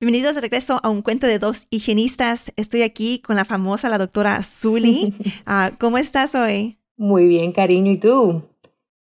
Bienvenidos 0.00 0.36
de 0.36 0.42
regreso 0.42 0.78
a 0.84 0.90
un 0.90 1.02
cuento 1.02 1.26
de 1.26 1.40
dos 1.40 1.66
higienistas. 1.70 2.52
Estoy 2.54 2.82
aquí 2.82 3.18
con 3.18 3.34
la 3.34 3.44
famosa, 3.44 3.88
la 3.88 3.98
doctora 3.98 4.44
Zully. 4.44 5.12
Ah, 5.44 5.72
¿Cómo 5.76 5.98
estás 5.98 6.36
hoy? 6.36 6.78
Muy 6.96 7.26
bien, 7.26 7.50
cariño. 7.50 7.90
¿Y 7.90 7.96
tú? 7.96 8.44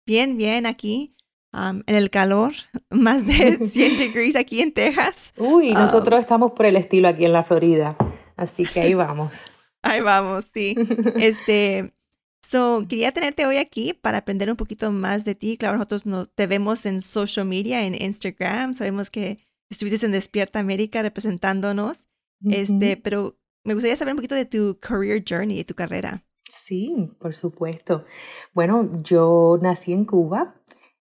Bien, 0.06 0.36
bien, 0.36 0.66
aquí 0.66 1.16
um, 1.52 1.82
en 1.86 1.96
el 1.96 2.10
calor, 2.10 2.52
más 2.90 3.26
de 3.26 3.66
100 3.66 3.96
degrees 3.98 4.36
aquí 4.36 4.60
en 4.60 4.72
Texas. 4.72 5.32
Uy, 5.36 5.70
um, 5.70 5.74
nosotros 5.74 6.20
estamos 6.20 6.52
por 6.52 6.64
el 6.64 6.76
estilo 6.76 7.08
aquí 7.08 7.24
en 7.24 7.32
la 7.32 7.42
Florida, 7.42 7.96
así 8.36 8.64
que 8.64 8.78
ahí 8.78 8.94
vamos. 8.94 9.34
ahí 9.82 10.00
vamos, 10.00 10.44
sí. 10.54 10.76
Este, 11.16 11.92
so, 12.40 12.86
quería 12.88 13.10
tenerte 13.10 13.46
hoy 13.46 13.56
aquí 13.56 13.94
para 13.94 14.18
aprender 14.18 14.48
un 14.48 14.56
poquito 14.56 14.92
más 14.92 15.24
de 15.24 15.34
ti. 15.34 15.56
Claro, 15.58 15.76
nosotros 15.76 16.06
nos, 16.06 16.30
te 16.30 16.46
vemos 16.46 16.86
en 16.86 17.02
social 17.02 17.46
media, 17.46 17.84
en 17.84 18.00
Instagram. 18.00 18.74
Sabemos 18.74 19.10
que 19.10 19.40
estuviste 19.70 20.06
en 20.06 20.12
Despierta 20.12 20.58
América 20.58 21.02
representándonos, 21.02 22.08
este, 22.50 22.96
pero 22.96 23.38
me 23.64 23.74
gustaría 23.74 23.96
saber 23.96 24.12
un 24.12 24.18
poquito 24.18 24.34
de 24.34 24.44
tu 24.44 24.78
career 24.80 25.24
journey, 25.26 25.56
de 25.56 25.64
tu 25.64 25.74
carrera. 25.74 26.24
Sí, 26.48 27.10
por 27.18 27.34
supuesto. 27.34 28.04
Bueno, 28.52 28.90
yo 29.02 29.58
nací 29.62 29.92
en 29.92 30.04
Cuba 30.04 30.54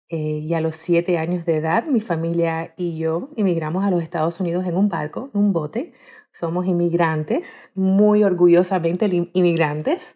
eh, 0.10 0.18
y 0.18 0.54
a 0.54 0.62
los 0.62 0.76
siete 0.76 1.18
años 1.18 1.46
de 1.46 1.58
edad 1.58 1.86
mi 1.88 2.00
familia 2.00 2.74
y 2.78 2.98
yo 2.98 3.30
emigramos 3.36 3.84
a 3.84 3.92
los 3.92 4.02
Estados 4.02 4.40
Unidos 4.40 4.66
en 4.66 4.78
un 4.78 4.90
barco, 4.90 5.30
en 5.34 5.42
un 5.42 5.54
bote. 5.54 5.94
Somos 6.32 6.66
inmigrantes, 6.66 7.72
muy 7.76 8.24
orgullosamente 8.24 9.06
inmigrantes. 9.34 10.16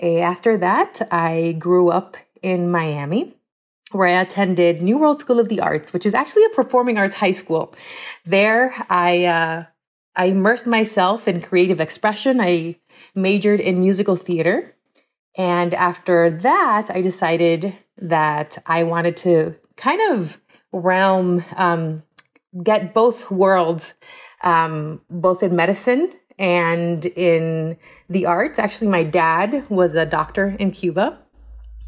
Uh, 0.00 0.22
after 0.22 0.60
that, 0.60 1.08
I 1.10 1.54
grew 1.58 1.90
up 1.90 2.16
in 2.42 2.70
Miami. 2.70 3.37
Where 3.92 4.08
I 4.08 4.20
attended 4.20 4.82
New 4.82 4.98
World 4.98 5.18
School 5.18 5.40
of 5.40 5.48
the 5.48 5.60
Arts, 5.60 5.92
which 5.92 6.04
is 6.04 6.14
actually 6.14 6.44
a 6.44 6.50
performing 6.50 6.98
arts 6.98 7.14
high 7.14 7.30
school. 7.30 7.74
There, 8.24 8.74
I 8.90 9.24
uh, 9.24 9.64
I 10.14 10.26
immersed 10.26 10.66
myself 10.66 11.28
in 11.28 11.40
creative 11.40 11.80
expression. 11.80 12.40
I 12.40 12.76
majored 13.14 13.60
in 13.60 13.80
musical 13.80 14.16
theater, 14.16 14.74
and 15.36 15.72
after 15.74 16.30
that, 16.30 16.90
I 16.90 17.00
decided 17.00 17.76
that 17.96 18.58
I 18.66 18.84
wanted 18.84 19.16
to 19.18 19.56
kind 19.76 20.12
of 20.12 20.40
realm 20.72 21.44
um, 21.56 22.02
get 22.62 22.92
both 22.92 23.30
worlds, 23.30 23.94
um, 24.42 25.00
both 25.08 25.42
in 25.42 25.56
medicine 25.56 26.12
and 26.38 27.06
in 27.06 27.76
the 28.08 28.26
arts. 28.26 28.58
Actually, 28.58 28.88
my 28.88 29.02
dad 29.02 29.68
was 29.70 29.94
a 29.94 30.06
doctor 30.06 30.56
in 30.58 30.70
Cuba, 30.72 31.18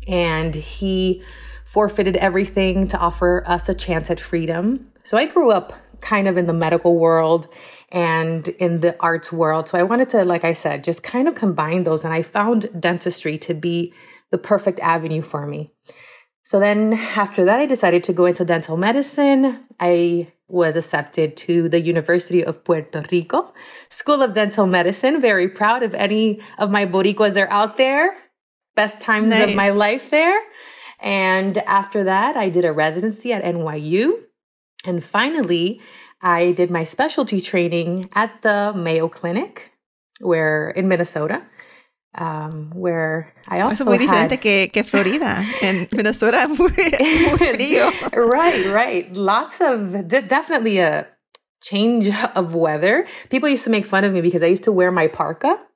and 0.09 0.55
he 0.55 1.23
forfeited 1.71 2.17
everything 2.17 2.89
to 2.89 2.99
offer 2.99 3.45
us 3.47 3.69
a 3.69 3.75
chance 3.75 4.11
at 4.11 4.19
freedom. 4.19 4.91
So 5.05 5.17
I 5.17 5.27
grew 5.27 5.53
up 5.53 5.73
kind 6.01 6.27
of 6.27 6.37
in 6.37 6.47
the 6.47 6.53
medical 6.53 6.99
world 6.99 7.47
and 7.93 8.49
in 8.49 8.81
the 8.81 8.97
arts 8.99 9.31
world. 9.31 9.69
So 9.69 9.79
I 9.79 9.85
wanted 9.85 10.09
to, 10.09 10.25
like 10.25 10.45
I 10.45 10.53
said, 10.53 10.83
just 10.83 11.05
kind 11.05 11.29
of 11.29 11.36
combine 11.36 11.85
those. 11.85 12.03
And 12.03 12.13
I 12.13 12.23
found 12.23 12.69
dentistry 12.80 13.39
to 13.39 13.55
be 13.55 13.95
the 14.33 14.39
perfect 14.39 14.80
avenue 14.80 15.23
for 15.23 15.47
me. 15.47 15.70
So 16.42 16.59
then 16.59 16.95
after 16.95 17.45
that, 17.45 17.61
I 17.61 17.67
decided 17.67 18.03
to 18.05 18.13
go 18.13 18.25
into 18.25 18.45
dental 18.45 18.77
medicine. 18.77 19.61
I 19.79 20.33
was 20.48 20.75
accepted 20.75 21.36
to 21.36 21.69
the 21.69 21.80
University 21.80 22.45
of 22.45 22.64
Puerto 22.64 23.05
Rico 23.13 23.55
School 23.91 24.23
of 24.23 24.33
Dental 24.33 24.67
Medicine. 24.67 25.20
Very 25.20 25.47
proud 25.47 25.85
if 25.85 25.95
any 25.95 26.41
of 26.59 26.69
my 26.73 26.85
Boricuas 26.85 27.41
are 27.41 27.51
out 27.51 27.77
there. 27.77 28.17
Best 28.75 29.01
times 29.01 29.29
nice. 29.29 29.51
of 29.51 29.55
my 29.55 29.70
life 29.70 30.11
there. 30.11 30.41
And 31.02 31.58
after 31.58 32.05
that, 32.05 32.36
I 32.36 32.48
did 32.48 32.64
a 32.64 32.72
residency 32.72 33.33
at 33.33 33.42
NYU. 33.42 34.12
And 34.84 35.02
finally, 35.02 35.80
I 36.22 36.52
did 36.52 36.70
my 36.70 36.84
specialty 36.84 37.40
training 37.40 38.08
at 38.14 38.42
the 38.42 38.72
Mayo 38.74 39.08
Clinic, 39.08 39.72
where 40.20 40.70
in 40.70 40.88
Minnesota, 40.88 41.42
um, 42.14 42.70
where 42.74 43.33
I 43.48 43.61
also 43.61 43.84
Es 43.84 43.86
muy 43.86 43.98
diferente 43.98 44.33
had... 44.33 44.40
que, 44.40 44.68
que 44.68 44.83
Florida. 44.83 45.44
En 45.62 45.88
Minnesota, 45.92 46.48
muy, 46.58 46.70
right, 48.14 48.67
right. 48.67 49.12
Lots 49.14 49.61
of, 49.61 50.08
de- 50.08 50.22
definitely 50.22 50.78
a 50.78 51.06
change 51.62 52.11
of 52.34 52.55
weather. 52.55 53.06
People 53.28 53.48
used 53.48 53.64
to 53.64 53.70
make 53.70 53.84
fun 53.84 54.05
of 54.05 54.12
me 54.12 54.20
because 54.20 54.42
I 54.42 54.46
used 54.46 54.64
to 54.64 54.72
wear 54.72 54.90
my 54.90 55.06
parka 55.08 55.67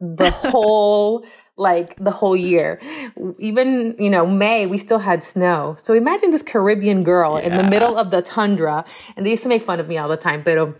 the 0.00 0.30
whole 0.50 1.24
like 1.56 1.96
the 1.96 2.10
whole 2.10 2.36
year. 2.36 2.78
Even, 3.38 3.96
you 3.98 4.10
know, 4.10 4.26
May, 4.26 4.66
we 4.66 4.78
still 4.78 4.98
had 4.98 5.22
snow. 5.22 5.76
So 5.78 5.94
imagine 5.94 6.30
this 6.30 6.42
Caribbean 6.42 7.02
girl 7.02 7.38
yeah. 7.38 7.46
in 7.46 7.56
the 7.56 7.64
middle 7.64 7.96
of 7.96 8.10
the 8.10 8.22
tundra. 8.22 8.84
And 9.16 9.24
they 9.24 9.30
used 9.30 9.42
to 9.44 9.48
make 9.48 9.62
fun 9.62 9.80
of 9.80 9.88
me 9.88 9.96
all 9.98 10.08
the 10.08 10.16
time, 10.16 10.42
pero 10.44 10.74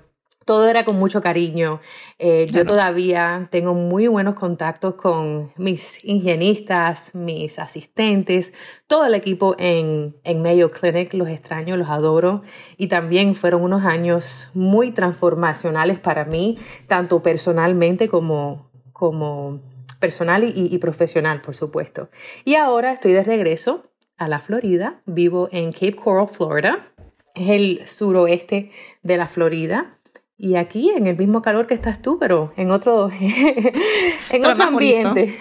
todo 0.44 0.68
era 0.68 0.84
con 0.84 0.96
mucho 0.96 1.20
cariño. 1.20 1.80
Eh, 2.18 2.46
yo 2.52 2.64
todavía 2.64 3.48
tengo 3.50 3.74
muy 3.74 4.06
buenos 4.06 4.36
contactos 4.36 4.94
con 4.94 5.52
mis 5.56 6.04
higienistas, 6.04 7.14
mis 7.14 7.58
asistentes, 7.58 8.52
todo 8.86 9.06
el 9.06 9.14
equipo 9.14 9.56
en, 9.58 10.14
en 10.22 10.42
Mayo 10.42 10.70
Clinic. 10.70 11.14
Los 11.14 11.28
extraño, 11.28 11.76
los 11.76 11.88
adoro. 11.88 12.42
Y 12.76 12.86
también 12.86 13.34
fueron 13.34 13.62
unos 13.62 13.84
años 13.84 14.48
muy 14.54 14.92
transformacionales 14.92 15.98
para 15.98 16.24
mí, 16.24 16.58
tanto 16.86 17.22
personalmente 17.22 18.08
como, 18.08 18.70
como 18.92 19.60
personal 19.98 20.44
y, 20.44 20.52
y 20.54 20.78
profesional, 20.78 21.40
por 21.42 21.54
supuesto. 21.54 22.10
Y 22.44 22.54
ahora 22.54 22.92
estoy 22.92 23.12
de 23.12 23.24
regreso 23.24 23.90
a 24.16 24.28
la 24.28 24.40
Florida. 24.40 25.02
Vivo 25.06 25.48
en 25.52 25.72
Cape 25.72 25.96
Coral, 25.96 26.28
Florida. 26.28 26.92
Es 27.34 27.50
el 27.50 27.86
suroeste 27.86 28.70
de 29.02 29.16
la 29.16 29.28
Florida. 29.28 29.98
Y 30.38 30.56
aquí 30.56 30.90
en 30.90 31.06
el 31.06 31.16
mismo 31.16 31.40
calor 31.40 31.66
que 31.66 31.74
estás 31.74 32.02
tú, 32.02 32.18
pero 32.18 32.52
en 32.56 32.70
otro, 32.70 33.10
en 34.30 34.44
otro 34.44 34.64
ambiente. 34.64 35.36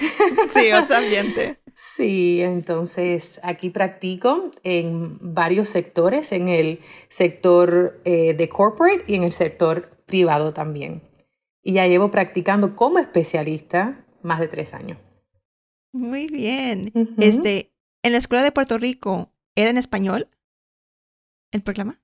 Sí, 0.53 0.72
otro 0.72 0.95
ambiente. 0.95 1.59
Sí, 1.77 2.41
entonces 2.41 3.41
aquí 3.43 3.69
practico 3.69 4.49
en 4.63 5.17
varios 5.19 5.67
sectores, 5.67 6.31
en 6.31 6.47
el 6.47 6.79
sector 7.09 7.99
eh, 8.05 8.33
de 8.33 8.47
corporate 8.47 9.03
y 9.07 9.16
en 9.16 9.23
el 9.23 9.33
sector 9.33 9.89
privado 10.05 10.53
también. 10.53 11.01
Y 11.63 11.73
ya 11.73 11.85
llevo 11.85 12.11
practicando 12.11 12.77
como 12.77 12.97
especialista 12.97 14.04
más 14.25 14.40
de 14.40 14.47
tres 14.47 14.74
años. 14.74 14.97
Muy 15.94 16.28
bien. 16.28 16.91
Este, 17.18 17.72
en 18.03 18.12
la 18.12 18.18
escuela 18.18 18.44
de 18.44 18.52
Puerto 18.52 18.78
Rico, 18.78 19.31
¿era 19.56 19.69
en 19.69 19.78
español 19.78 20.28
el 21.52 21.62
programa? 21.62 22.02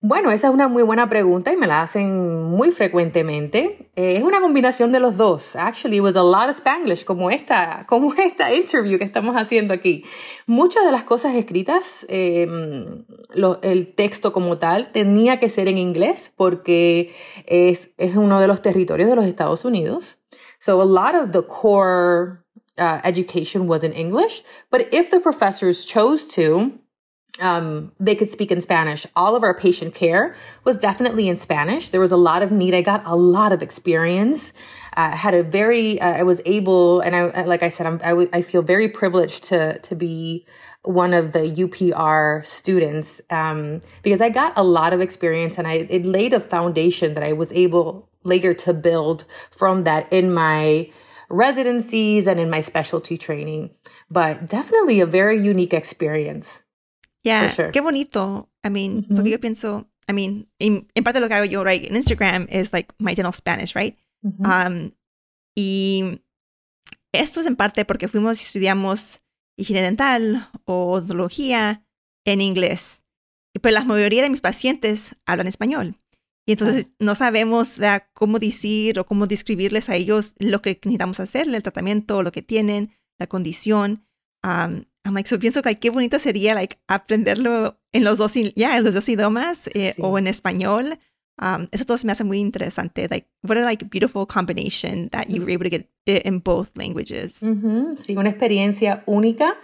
Bueno, 0.00 0.30
esa 0.30 0.46
es 0.46 0.54
una 0.54 0.68
muy 0.68 0.84
buena 0.84 1.08
pregunta 1.08 1.52
y 1.52 1.56
me 1.56 1.66
la 1.66 1.82
hacen 1.82 2.44
muy 2.44 2.70
frecuentemente. 2.70 3.90
Eh, 3.96 4.16
es 4.16 4.22
una 4.22 4.40
combinación 4.40 4.92
de 4.92 5.00
los 5.00 5.16
dos. 5.16 5.56
Actually, 5.56 5.96
it 5.96 6.02
was 6.02 6.14
a 6.14 6.22
lot 6.22 6.48
of 6.48 6.56
Spanglish, 6.56 7.04
como 7.04 7.30
esta, 7.30 7.84
como 7.88 8.14
esta 8.18 8.54
interview 8.54 8.96
que 8.96 9.04
estamos 9.04 9.34
haciendo 9.34 9.74
aquí. 9.74 10.04
Muchas 10.46 10.84
de 10.84 10.92
las 10.92 11.02
cosas 11.02 11.34
escritas, 11.34 12.06
eh, 12.08 12.46
lo, 13.34 13.60
el 13.62 13.92
texto 13.92 14.32
como 14.32 14.56
tal, 14.58 14.92
tenía 14.92 15.40
que 15.40 15.48
ser 15.48 15.66
en 15.66 15.78
inglés 15.78 16.32
porque 16.36 17.12
es, 17.46 17.92
es 17.98 18.14
uno 18.14 18.40
de 18.40 18.46
los 18.46 18.62
territorios 18.62 19.10
de 19.10 19.16
los 19.16 19.24
Estados 19.24 19.64
Unidos. 19.64 20.18
So 20.58 20.80
a 20.80 20.84
lot 20.84 21.14
of 21.14 21.32
the 21.32 21.42
core 21.42 22.44
uh, 22.76 23.00
education 23.04 23.66
was 23.66 23.82
in 23.82 23.92
English, 23.92 24.42
but 24.70 24.92
if 24.92 25.10
the 25.10 25.20
professors 25.20 25.84
chose 25.84 26.26
to, 26.28 26.78
um, 27.40 27.92
they 28.00 28.14
could 28.14 28.28
speak 28.28 28.50
in 28.50 28.60
Spanish. 28.60 29.06
All 29.14 29.36
of 29.36 29.42
our 29.42 29.54
patient 29.54 29.94
care 29.94 30.34
was 30.64 30.78
definitely 30.78 31.28
in 31.28 31.36
Spanish. 31.36 31.88
There 31.88 32.00
was 32.00 32.12
a 32.12 32.16
lot 32.16 32.42
of 32.42 32.50
need. 32.50 32.74
I 32.74 32.82
got 32.82 33.06
a 33.06 33.14
lot 33.14 33.52
of 33.52 33.62
experience. 33.62 34.52
Uh, 34.96 35.12
had 35.12 35.34
a 35.34 35.42
very, 35.44 36.00
uh, 36.00 36.14
I 36.14 36.22
was 36.24 36.40
able, 36.44 37.00
and 37.00 37.14
I, 37.14 37.42
like 37.42 37.62
I 37.62 37.68
said, 37.68 37.86
I'm, 37.86 38.00
I, 38.02 38.10
w- 38.10 38.28
I 38.32 38.42
feel 38.42 38.62
very 38.62 38.88
privileged 38.88 39.44
to, 39.44 39.78
to 39.78 39.94
be 39.94 40.44
one 40.82 41.12
of 41.12 41.32
the 41.32 41.40
UPR 41.40 42.44
students, 42.46 43.20
um, 43.30 43.80
because 44.02 44.20
I 44.20 44.28
got 44.28 44.52
a 44.56 44.62
lot 44.62 44.92
of 44.92 45.00
experience 45.00 45.58
and 45.58 45.66
I, 45.66 45.86
it 45.88 46.04
laid 46.04 46.32
a 46.32 46.40
foundation 46.40 47.14
that 47.14 47.24
I 47.24 47.32
was 47.32 47.52
able 47.52 48.08
later 48.24 48.54
to 48.54 48.72
build 48.72 49.24
from 49.50 49.84
that 49.84 50.10
in 50.12 50.32
my 50.32 50.90
residencies 51.28 52.26
and 52.26 52.40
in 52.40 52.48
my 52.50 52.60
specialty 52.60 53.18
training. 53.18 53.70
But 54.10 54.48
definitely 54.48 55.00
a 55.00 55.06
very 55.06 55.40
unique 55.40 55.74
experience. 55.74 56.62
Yeah, 57.24 57.50
sure. 57.50 57.72
qué 57.72 57.82
bonito. 57.82 58.48
I 58.64 58.70
mean, 58.70 58.92
mm 58.92 59.00
-hmm. 59.02 59.16
porque 59.16 59.30
yo 59.30 59.38
pienso, 59.38 59.86
I 60.08 60.12
mean, 60.12 60.46
en, 60.58 61.04
parte 61.04 61.20
lo 61.20 61.28
que 61.28 61.34
hago 61.34 61.44
yo, 61.44 61.64
right, 61.64 61.84
en 61.84 61.96
Instagram 61.96 62.46
is 62.50 62.72
like 62.72 62.88
my 62.98 63.14
dental 63.14 63.32
Spanish, 63.32 63.74
right? 63.74 63.96
um, 64.22 64.92
y 65.54 66.20
esto 67.12 67.40
es 67.40 67.46
en 67.46 67.56
parte 67.56 67.84
porque 67.84 68.08
fuimos 68.08 68.40
y 68.40 68.44
estudiamos 68.44 69.20
higiene 69.58 69.82
dental 69.82 70.48
o 70.64 70.92
odontología 70.92 71.84
en 72.24 72.40
inglés. 72.40 73.04
Pero 73.60 73.74
la 73.74 73.84
mayoría 73.84 74.22
de 74.22 74.30
mis 74.30 74.40
pacientes 74.40 75.16
hablan 75.26 75.48
español. 75.48 75.96
Y 76.46 76.52
entonces 76.52 76.90
no 76.98 77.14
sabemos 77.14 77.78
cómo 78.14 78.38
decir 78.38 78.98
o 78.98 79.04
cómo 79.04 79.26
describirles 79.26 79.90
a 79.90 79.96
ellos 79.96 80.34
lo 80.38 80.62
que 80.62 80.70
necesitamos 80.70 81.20
hacer, 81.20 81.46
el 81.46 81.62
tratamiento, 81.62 82.22
lo 82.22 82.32
que 82.32 82.40
tienen, 82.40 82.94
la 83.18 83.26
condición. 83.26 84.06
Um, 84.42 84.84
I'm 85.04 85.14
like, 85.14 85.28
so 85.28 85.38
pienso 85.38 85.60
que 85.60 85.78
qué 85.78 85.90
bonito 85.90 86.18
sería 86.18 86.54
like, 86.54 86.78
aprenderlo 86.86 87.78
en 87.92 88.04
los 88.04 88.18
dos, 88.18 88.32
ya 88.56 88.78
en 88.78 88.84
los 88.84 88.94
dos 88.94 89.08
idiomas 89.08 89.68
eh, 89.74 89.94
o 89.98 90.18
en 90.18 90.26
español. 90.26 90.98
Um, 91.40 91.68
eso 91.70 91.84
todo 91.84 91.96
se 91.96 92.06
me 92.06 92.12
hace 92.12 92.24
muy 92.24 92.40
interesante. 92.40 93.06
Like, 93.08 93.28
what 93.42 93.56
a 93.56 93.62
like 93.62 93.84
beautiful 93.90 94.26
combination 94.26 95.08
that 95.10 95.28
you 95.28 95.42
were 95.42 95.52
able 95.52 95.70
to 95.70 95.70
get 95.70 95.86
in 96.24 96.40
both 96.40 96.70
languages. 96.76 97.40
Sí, 97.96 98.16
una 98.16 98.30
experiencia 98.30 99.02
única. 99.06 99.56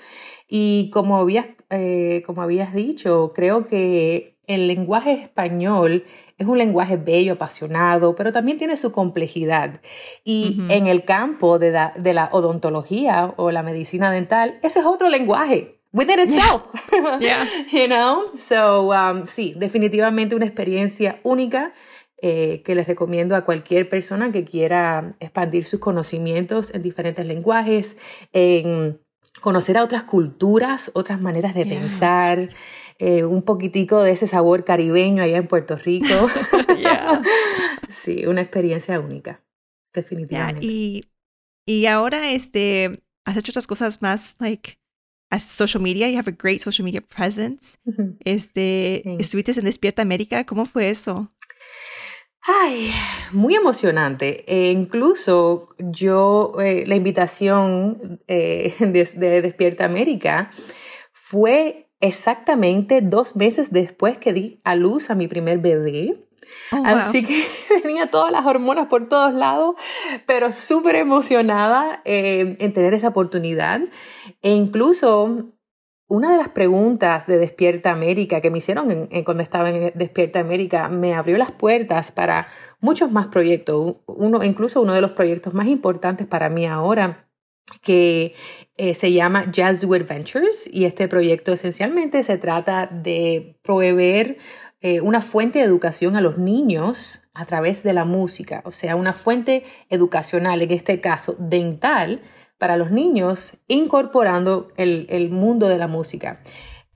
Y 0.48 0.90
como 0.90 1.16
habías, 1.16 1.46
eh, 1.70 2.22
como 2.26 2.42
habías 2.42 2.74
dicho, 2.74 3.32
creo 3.34 3.66
que 3.66 4.38
el 4.46 4.66
lenguaje 4.68 5.12
español 5.12 6.04
es 6.36 6.46
un 6.46 6.58
lenguaje 6.58 6.96
bello, 6.96 7.34
apasionado, 7.34 8.14
pero 8.14 8.32
también 8.32 8.58
tiene 8.58 8.76
su 8.76 8.92
complejidad. 8.92 9.80
Y 10.24 10.58
en 10.68 10.86
el 10.86 11.04
campo 11.04 11.58
de 11.58 11.70
la, 11.70 11.94
de 11.96 12.12
la, 12.12 12.28
odontología 12.32 13.34
o 13.36 13.50
la 13.50 13.62
medicina 13.62 14.10
dental, 14.10 14.58
ese 14.62 14.80
es 14.80 14.84
otro 14.84 15.08
lenguaje. 15.08 15.80
Within 15.94 16.18
itself. 16.18 16.62
Yeah. 17.20 17.46
you 17.70 17.86
know? 17.86 18.32
So, 18.34 18.92
um, 18.92 19.24
sí, 19.24 19.54
definitivamente 19.56 20.34
una 20.34 20.44
experiencia 20.44 21.20
única. 21.22 21.72
Eh, 22.26 22.62
que 22.64 22.74
les 22.74 22.86
recomiendo 22.86 23.36
a 23.36 23.44
cualquier 23.44 23.86
persona 23.90 24.32
que 24.32 24.46
quiera 24.46 25.14
expandir 25.20 25.66
sus 25.66 25.78
conocimientos 25.78 26.72
en 26.72 26.80
diferentes 26.80 27.26
lenguajes, 27.26 27.98
en 28.32 28.98
conocer 29.42 29.76
a 29.76 29.84
otras 29.84 30.04
culturas, 30.04 30.90
otras 30.94 31.20
maneras 31.20 31.54
de 31.54 31.66
pensar, 31.66 32.48
eh, 32.98 33.24
un 33.24 33.42
poquitico 33.42 34.02
de 34.02 34.12
ese 34.12 34.26
sabor 34.26 34.64
caribeño 34.64 35.22
allá 35.22 35.36
en 35.36 35.48
Puerto 35.48 35.76
Rico. 35.76 36.28
sí, 37.88 38.24
una 38.26 38.40
experiencia 38.40 38.98
única, 39.00 39.42
definitivamente. 39.92 40.64
Y, 40.64 41.04
y 41.66 41.86
ahora 41.86 42.30
este, 42.30 43.02
has 43.26 43.36
hecho 43.36 43.52
otras 43.52 43.66
cosas 43.66 44.00
más, 44.00 44.36
like, 44.38 44.78
as 45.34 45.42
social 45.42 45.82
media, 45.82 46.08
you 46.08 46.16
have 46.16 46.28
a 46.28 46.36
great 46.36 46.60
social 46.60 46.84
media 46.84 47.00
presence. 47.00 47.76
Este, 48.24 49.02
estuviste 49.20 49.52
en 49.58 49.64
Despierta 49.64 50.02
América, 50.02 50.44
¿cómo 50.44 50.64
fue 50.64 50.88
eso? 50.88 51.28
Ay, 52.46 52.92
muy 53.32 53.54
emocionante. 53.54 54.44
E 54.46 54.70
incluso 54.70 55.70
yo, 55.78 56.54
eh, 56.60 56.84
la 56.86 56.94
invitación 56.94 58.20
eh, 58.28 58.74
de, 58.78 59.42
Despierta 59.42 59.84
América 59.84 60.50
fue 61.12 61.88
exactamente 62.00 63.00
dos 63.00 63.34
meses 63.34 63.72
después 63.72 64.18
que 64.18 64.32
di 64.32 64.60
a 64.62 64.76
luz 64.76 65.10
a 65.10 65.14
mi 65.14 65.26
primer 65.26 65.58
bebé. 65.58 66.28
Oh, 66.72 66.82
Así 66.84 67.24
que 67.24 67.44
tenía 67.82 68.10
todas 68.10 68.32
las 68.32 68.46
hormonas 68.46 68.86
por 68.86 69.08
todos 69.08 69.34
lados, 69.34 69.76
pero 70.26 70.52
súper 70.52 70.96
emocionada 70.96 72.02
eh, 72.04 72.56
en 72.58 72.72
tener 72.72 72.94
esa 72.94 73.08
oportunidad. 73.08 73.80
E 74.42 74.50
incluso 74.50 75.54
una 76.06 76.32
de 76.32 76.36
las 76.36 76.48
preguntas 76.48 77.26
de 77.26 77.38
Despierta 77.38 77.90
América 77.90 78.40
que 78.40 78.50
me 78.50 78.58
hicieron 78.58 79.08
cuando 79.24 79.42
estaba 79.42 79.70
en 79.70 79.92
Despierta 79.94 80.40
América 80.40 80.88
me 80.88 81.14
abrió 81.14 81.38
las 81.38 81.50
puertas 81.50 82.12
para 82.12 82.48
muchos 82.80 83.10
más 83.10 83.28
proyectos. 83.28 83.96
Uno, 84.06 84.44
incluso 84.44 84.82
uno 84.82 84.92
de 84.92 85.00
los 85.00 85.12
proyectos 85.12 85.54
más 85.54 85.66
importantes 85.66 86.26
para 86.26 86.50
mí 86.50 86.66
ahora 86.66 87.24
que 87.80 88.34
eh, 88.76 88.94
se 88.94 89.12
llama 89.12 89.50
Jazz 89.50 89.84
Adventures 89.84 90.68
y 90.70 90.84
este 90.84 91.08
proyecto 91.08 91.52
esencialmente 91.52 92.22
se 92.22 92.36
trata 92.36 92.86
de 92.86 93.58
proveer 93.62 94.38
eh, 94.86 95.00
una 95.00 95.22
fuente 95.22 95.60
de 95.60 95.64
educación 95.64 96.14
a 96.14 96.20
los 96.20 96.36
niños 96.36 97.22
a 97.32 97.46
través 97.46 97.82
de 97.84 97.94
la 97.94 98.04
música, 98.04 98.60
o 98.66 98.70
sea, 98.70 98.96
una 98.96 99.14
fuente 99.14 99.64
educacional, 99.88 100.60
en 100.60 100.72
este 100.72 101.00
caso 101.00 101.36
dental, 101.38 102.20
para 102.58 102.76
los 102.76 102.90
niños, 102.90 103.56
incorporando 103.66 104.68
el, 104.76 105.30
mundo 105.30 105.68
de 105.68 105.78
la 105.78 105.88
música. 105.88 106.42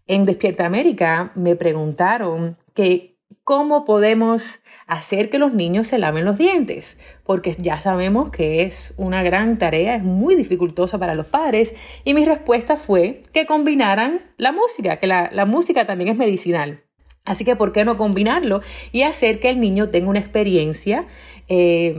En 0.07 0.27
Despierta 0.27 0.67
América 0.67 1.33
me 1.35 1.57
preguntaron 1.57 2.59
que 2.75 3.17
cómo 3.43 3.87
podemos 3.87 4.61
hacer 4.87 5.31
que 5.31 5.39
los 5.39 5.55
niños 5.55 5.87
se 5.87 5.97
laven 5.97 6.27
los 6.27 6.37
dientes, 6.37 6.99
porque 7.25 7.55
ya 7.57 7.81
sabemos 7.81 8.29
que 8.29 8.65
es 8.65 8.93
una 8.99 9.23
gran 9.23 9.57
tarea, 9.57 9.95
es 9.95 10.03
muy 10.03 10.35
dificultosa 10.35 10.99
para 10.99 11.15
los 11.15 11.25
padres, 11.25 11.75
y 12.05 12.13
mi 12.13 12.27
respuesta 12.27 12.77
fue 12.77 13.23
que 13.33 13.47
combinaran 13.47 14.31
la 14.37 14.53
música, 14.53 14.99
que 14.99 15.07
la, 15.07 15.47
música 15.47 15.87
también 15.87 16.11
es 16.11 16.19
medicinal. 16.19 16.83
Así 17.29 17.45
que, 17.45 17.57
¿por 17.57 17.73
qué 17.73 17.85
no 17.85 17.99
combinarlo 17.99 18.63
y 18.91 19.03
hacer 19.03 19.39
que 19.39 19.51
el 19.51 19.61
niño 19.61 19.91
tenga 19.91 20.09
una 20.09 20.19
experiencia 20.19 21.07
eh, 21.47 21.95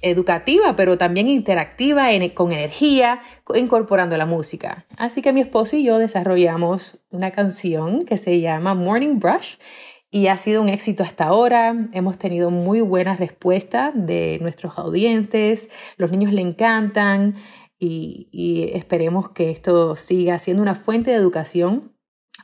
educativa, 0.00 0.74
pero 0.74 0.96
también 0.96 1.28
interactiva 1.28 2.08
con 2.34 2.52
energía, 2.52 3.20
incorporando 3.54 4.16
la 4.16 4.26
música. 4.26 4.86
Así 4.96 5.20
que 5.20 5.32
mi 5.32 5.40
esposo 5.40 5.76
y 5.76 5.84
yo 5.84 5.98
desarrollamos 5.98 7.00
una 7.10 7.30
canción 7.30 8.02
que 8.02 8.16
se 8.16 8.40
llama 8.40 8.74
Morning 8.74 9.18
Brush 9.18 9.56
y 10.10 10.28
ha 10.28 10.36
sido 10.38 10.62
un 10.62 10.68
éxito 10.68 11.02
hasta 11.02 11.24
ahora. 11.24 11.74
Hemos 11.92 12.16
tenido 12.16 12.50
muy 12.50 12.80
buena 12.80 13.16
respuesta 13.16 13.92
de 13.94 14.38
nuestros 14.40 14.78
audientes, 14.78 15.68
los 15.96 16.10
niños 16.10 16.32
le 16.32 16.40
encantan 16.42 17.34
y 17.80 18.70
esperemos 18.72 19.30
que 19.30 19.50
esto 19.50 19.94
siga 19.94 20.38
siendo 20.38 20.62
una 20.62 20.74
fuente 20.74 21.10
de 21.10 21.16
educación 21.16 21.97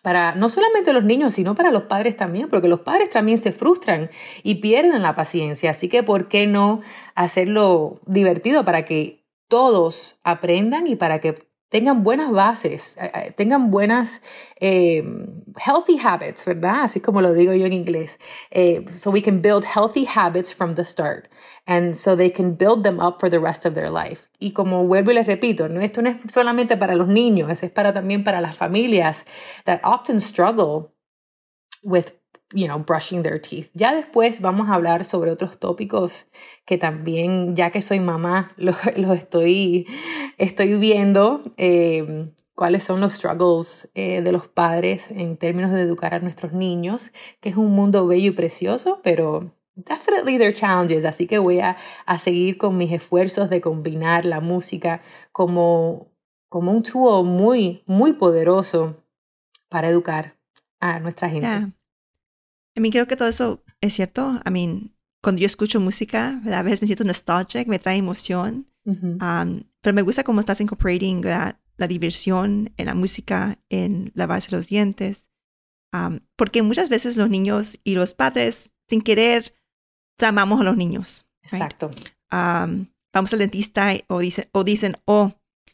para 0.05 0.35
no 0.35 0.51
solamente 0.51 0.93
los 0.93 1.03
niños, 1.03 1.33
sino 1.33 1.55
para 1.55 1.71
los 1.71 1.85
padres 1.85 2.15
también, 2.15 2.51
porque 2.51 2.69
los 2.69 2.81
padres 2.81 3.09
también 3.09 3.39
se 3.39 3.53
frustran 3.53 4.11
y 4.43 4.57
pierden 4.57 5.01
la 5.01 5.15
paciencia. 5.15 5.71
Así 5.71 5.89
que, 5.89 6.03
¿por 6.03 6.29
qué 6.29 6.47
no 6.47 6.83
hacerlo 7.15 8.03
divertido 8.05 8.67
para 8.67 8.85
que 8.85 9.25
todos 9.49 10.17
aprendan 10.23 10.87
y 10.89 10.95
para 10.95 11.23
que 11.23 11.37
tengan 11.75 12.05
buenas 12.05 12.31
bases, 12.31 12.97
eh, 13.01 13.11
eh, 13.13 13.33
tengan 13.33 13.73
buenas 13.73 14.23
eh, 14.61 15.03
healthy 15.57 15.99
habits, 15.99 16.45
¿verdad? 16.45 16.85
Así 16.85 17.01
como 17.01 17.21
lo 17.21 17.35
digo 17.35 17.53
yo 17.53 17.67
en 17.67 17.73
inglés. 17.73 18.17
so 18.97 19.11
we 19.11 19.21
can 19.21 19.43
build 19.43 19.65
healthy 19.65 20.05
habits 20.05 20.55
from 20.55 20.77
the 20.77 20.85
start. 20.85 21.29
And 21.67 21.97
so 21.97 22.15
they 22.15 22.31
can 22.31 22.55
build 22.55 22.85
them 22.85 23.01
up 23.01 23.19
for 23.19 23.29
the 23.29 23.41
rest 23.41 23.67
of 23.67 23.75
their 23.75 23.91
life. 23.91 24.29
Y 24.39 24.53
como 24.53 24.87
vuelvo 24.87 25.11
y 25.11 25.15
les 25.15 25.27
repito, 25.27 25.69
¿no? 25.69 25.81
esto 25.81 26.01
no 26.01 26.11
es 26.11 26.19
solamente 26.33 26.77
para 26.77 26.95
los 26.95 27.09
niños, 27.09 27.51
es 27.51 27.73
para 27.73 27.93
también 27.93 28.23
para 28.23 28.41
las 28.41 28.55
familias 28.55 29.25
that 29.65 29.81
often 29.83 30.21
struggle 30.21 30.93
with 31.83 32.13
you 32.55 32.67
know, 32.67 32.79
brushing 32.79 33.23
their 33.23 33.41
teeth. 33.41 33.71
Ya 33.75 33.95
después 33.95 34.41
vamos 34.41 34.69
a 34.69 34.75
hablar 34.75 35.05
sobre 35.05 35.31
otros 35.31 35.59
tópicos 35.59 36.27
que 36.65 36.79
también, 36.79 37.57
ya 37.57 37.71
que 37.71 37.83
soy 37.83 38.01
mamá, 38.01 38.53
los 38.57 38.77
lo 38.97 39.13
estoy, 39.13 39.87
estoy 40.39 40.79
viendo. 40.79 41.43
Eh, 41.57 42.31
cuáles 42.55 42.85
son 42.85 43.01
los 43.01 43.15
struggles 43.15 43.91
eh, 43.95 44.23
de 44.23 44.33
los 44.33 44.49
padres 44.49 45.11
en 45.11 45.37
términos 45.37 45.73
de 45.73 45.81
educar 45.81 46.15
a 46.15 46.21
nuestros 46.21 46.53
niños, 46.53 47.13
que 47.41 47.49
es 47.49 47.57
un 47.57 47.73
mundo 47.73 48.07
bello 48.07 48.29
y 48.29 48.35
precioso, 48.35 49.01
pero 49.03 49.53
definitely 49.75 50.39
there 50.39 50.47
are 50.47 50.55
challenges. 50.55 51.05
Así 51.05 51.27
que 51.27 51.39
voy 51.39 51.61
a, 51.61 51.77
a 52.07 52.19
seguir 52.19 52.57
con 52.57 52.77
mis 52.77 52.93
esfuerzos 52.93 53.51
de 53.51 53.61
combinar 53.61 54.25
la 54.25 54.41
música 54.41 55.03
como, 55.33 56.13
como 56.49 56.71
un 56.71 56.83
tool 56.83 57.25
muy, 57.25 57.83
muy 57.87 58.13
poderoso 58.13 59.03
para 59.69 59.89
educar 59.89 60.37
a 60.81 61.01
nuestra 61.01 61.29
gente. 61.29 61.73
A 62.77 62.81
mí 62.81 62.91
creo 62.91 63.07
que 63.07 63.17
todo 63.17 63.29
eso 63.29 63.65
es 63.81 63.95
cierto. 63.95 64.41
I 64.45 64.51
mean, 64.51 64.95
cuando 65.23 65.41
yo 65.41 65.47
escucho 65.47 65.81
música, 65.81 66.41
a 66.53 66.63
veces 66.63 66.83
me 66.83 66.87
siento 66.87 67.05
nostalgic, 67.05 67.69
me 67.69 67.79
trae 67.79 67.97
emoción. 67.97 68.69
Um, 68.87 69.63
pero 69.81 69.95
me 69.95 70.03
gusta 70.03 70.25
cómo 70.25 70.41
estás 70.41 70.61
incorporating 70.61 71.23
la 71.23 71.87
diversión 71.89 72.73
en 72.77 72.87
la 72.87 72.95
música, 72.95 73.59
en 73.71 74.13
lavarse 74.15 74.51
los 74.51 74.69
dientes. 74.69 75.31
Um, 75.93 76.19
porque 76.37 76.63
muchas 76.63 76.91
veces 76.91 77.17
los 77.17 77.31
niños 77.31 77.79
y 77.85 77.95
los 77.95 78.15
padres, 78.15 78.75
sin 78.89 79.01
querer, 79.01 79.55
tramamos 80.19 80.61
a 80.61 80.65
los 80.65 80.77
niños. 80.77 81.27
Exacto. 81.43 81.91
Um, 82.31 82.87
vamos 83.13 83.33
al 83.33 83.39
dentista 83.39 83.95
o, 84.09 84.19
dice, 84.19 84.51
o 84.53 84.65
dicen, 84.65 84.97
oh, 85.05 85.33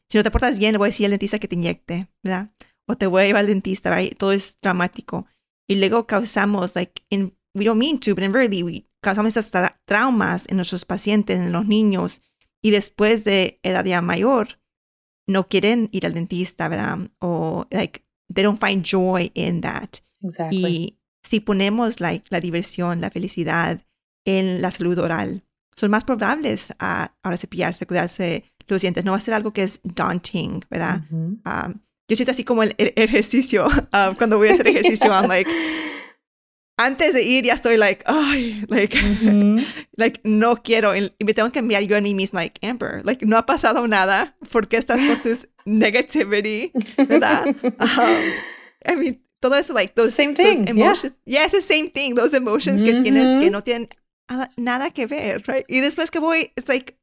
si 0.09 0.19
no 0.19 0.25
te 0.25 0.31
portas 0.31 0.59
bien, 0.59 0.73
le 0.73 0.79
voy 0.79 0.87
a 0.87 0.91
decir 0.91 1.07
al 1.07 1.13
dentista 1.13 1.39
que 1.39 1.49
te 1.49 1.55
inyecte, 1.55 2.09
¿verdad? 2.23 2.51
O 2.87 2.97
te 2.97 3.07
voy 3.07 3.23
a 3.23 3.27
llevar 3.27 3.41
al 3.41 3.47
dentista, 3.47 3.91
¿verdad? 3.91 4.11
Todo 4.19 4.33
es 4.33 4.59
dramático 4.61 5.27
y 5.71 5.77
luego 5.77 6.05
causamos, 6.05 6.75
like, 6.75 7.05
in, 7.11 7.33
we 7.55 7.65
don't 7.65 7.79
mean 7.79 8.01
to, 8.01 8.13
but 8.17 8.25
in 8.25 8.35
really, 8.35 8.65
we 8.65 8.87
causamos 9.01 9.37
esas 9.37 9.53
traumas 9.85 10.47
en 10.49 10.57
nuestros 10.57 10.85
pacientes, 10.85 11.39
en 11.39 11.53
los 11.53 11.65
niños, 11.65 12.23
y 12.61 12.73
después 12.73 13.23
de 13.23 13.61
edad 13.63 13.85
ya 13.85 14.03
mayor, 14.03 14.59
no 15.29 15.47
quieren 15.47 15.89
ir 15.93 16.07
al 16.07 16.15
dentista, 16.15 16.69
¿verdad? 16.69 16.99
O, 17.21 17.69
like, 17.71 18.05
they 18.35 18.43
don't 18.43 18.59
find 18.61 18.85
joy 18.85 19.31
in 19.35 19.61
that. 19.61 20.01
Exactly. 20.21 20.59
Y 20.59 20.99
si 21.23 21.39
ponemos 21.39 22.01
like, 22.01 22.27
la 22.31 22.41
diversión, 22.41 23.01
la 23.01 23.11
felicidad 23.11 23.81
en 24.27 24.61
la 24.61 24.73
salud 24.73 24.99
oral, 24.99 25.45
son 25.77 25.93
más 25.93 26.05
probables 26.05 26.75
a 26.81 27.15
ahora 27.23 27.37
cepillarse, 27.37 27.87
cuidarse 27.87 28.43
los 28.67 28.83
dientes. 28.83 29.05
No 29.05 29.13
va 29.13 29.19
a 29.19 29.21
ser 29.21 29.35
algo 29.35 29.53
que 29.53 29.63
es 29.63 29.81
daunting, 29.85 30.65
¿verdad? 30.69 31.05
Um, 31.13 31.81
yo 32.11 32.17
siento 32.17 32.33
así 32.33 32.43
como 32.43 32.65
el, 32.65 32.75
ejercicio, 32.77 33.67
um, 33.67 34.15
cuando 34.19 34.37
voy 34.37 34.49
a 34.49 34.53
hacer 34.53 34.67
ejercicio, 34.67 35.13
I'm 35.13 35.29
like, 35.29 35.49
antes 36.77 37.15
de 37.15 37.23
ir 37.23 37.45
ya 37.45 37.55
estoy 37.55 37.77
like, 37.77 38.03
ay, 38.07 38.65
like, 38.69 38.97
like, 39.97 40.21
no 40.25 40.57
quiero. 40.57 40.97
Y 40.97 41.13
me 41.25 41.35
tengo 41.35 41.53
que 41.53 41.61
enviar 41.61 41.85
yo 41.85 41.97
a 41.97 42.01
mí 42.01 42.15
misma, 42.15 42.41
like, 42.41 42.59
Amber, 42.67 43.03
like, 43.05 43.25
no 43.25 43.37
ha 43.37 43.47
pasado 43.47 43.87
nada. 43.87 44.35
¿Por 44.51 44.67
qué 44.67 44.77
estás 44.77 45.01
con 45.01 45.23
tus 45.23 45.47
negativity? 45.65 46.73
¿Verdad? 46.97 47.47
Um, 47.63 48.33
I 48.85 48.97
mean, 48.97 49.23
todo 49.41 49.55
eso, 49.55 49.73
like, 49.73 49.95
those, 49.95 50.13
same 50.13 50.35
thing. 50.35 50.67
emotions. 50.67 51.17
Yeah. 51.25 51.45
it's 51.45 51.53
the 51.53 51.63
same 51.63 51.91
thing. 51.91 52.17
Those 52.17 52.35
emotions 52.35 52.83
que 52.83 53.03
tienes 53.03 53.41
que 53.41 53.51
no 53.51 53.63
tienen 53.63 53.89
nada 54.57 54.91
que 54.91 55.07
ver, 55.07 55.45
right? 55.47 55.65
Y 55.69 55.81
después 55.81 56.11
que 56.11 56.19
voy, 56.19 56.51
it's 56.57 56.69
like, 56.69 56.97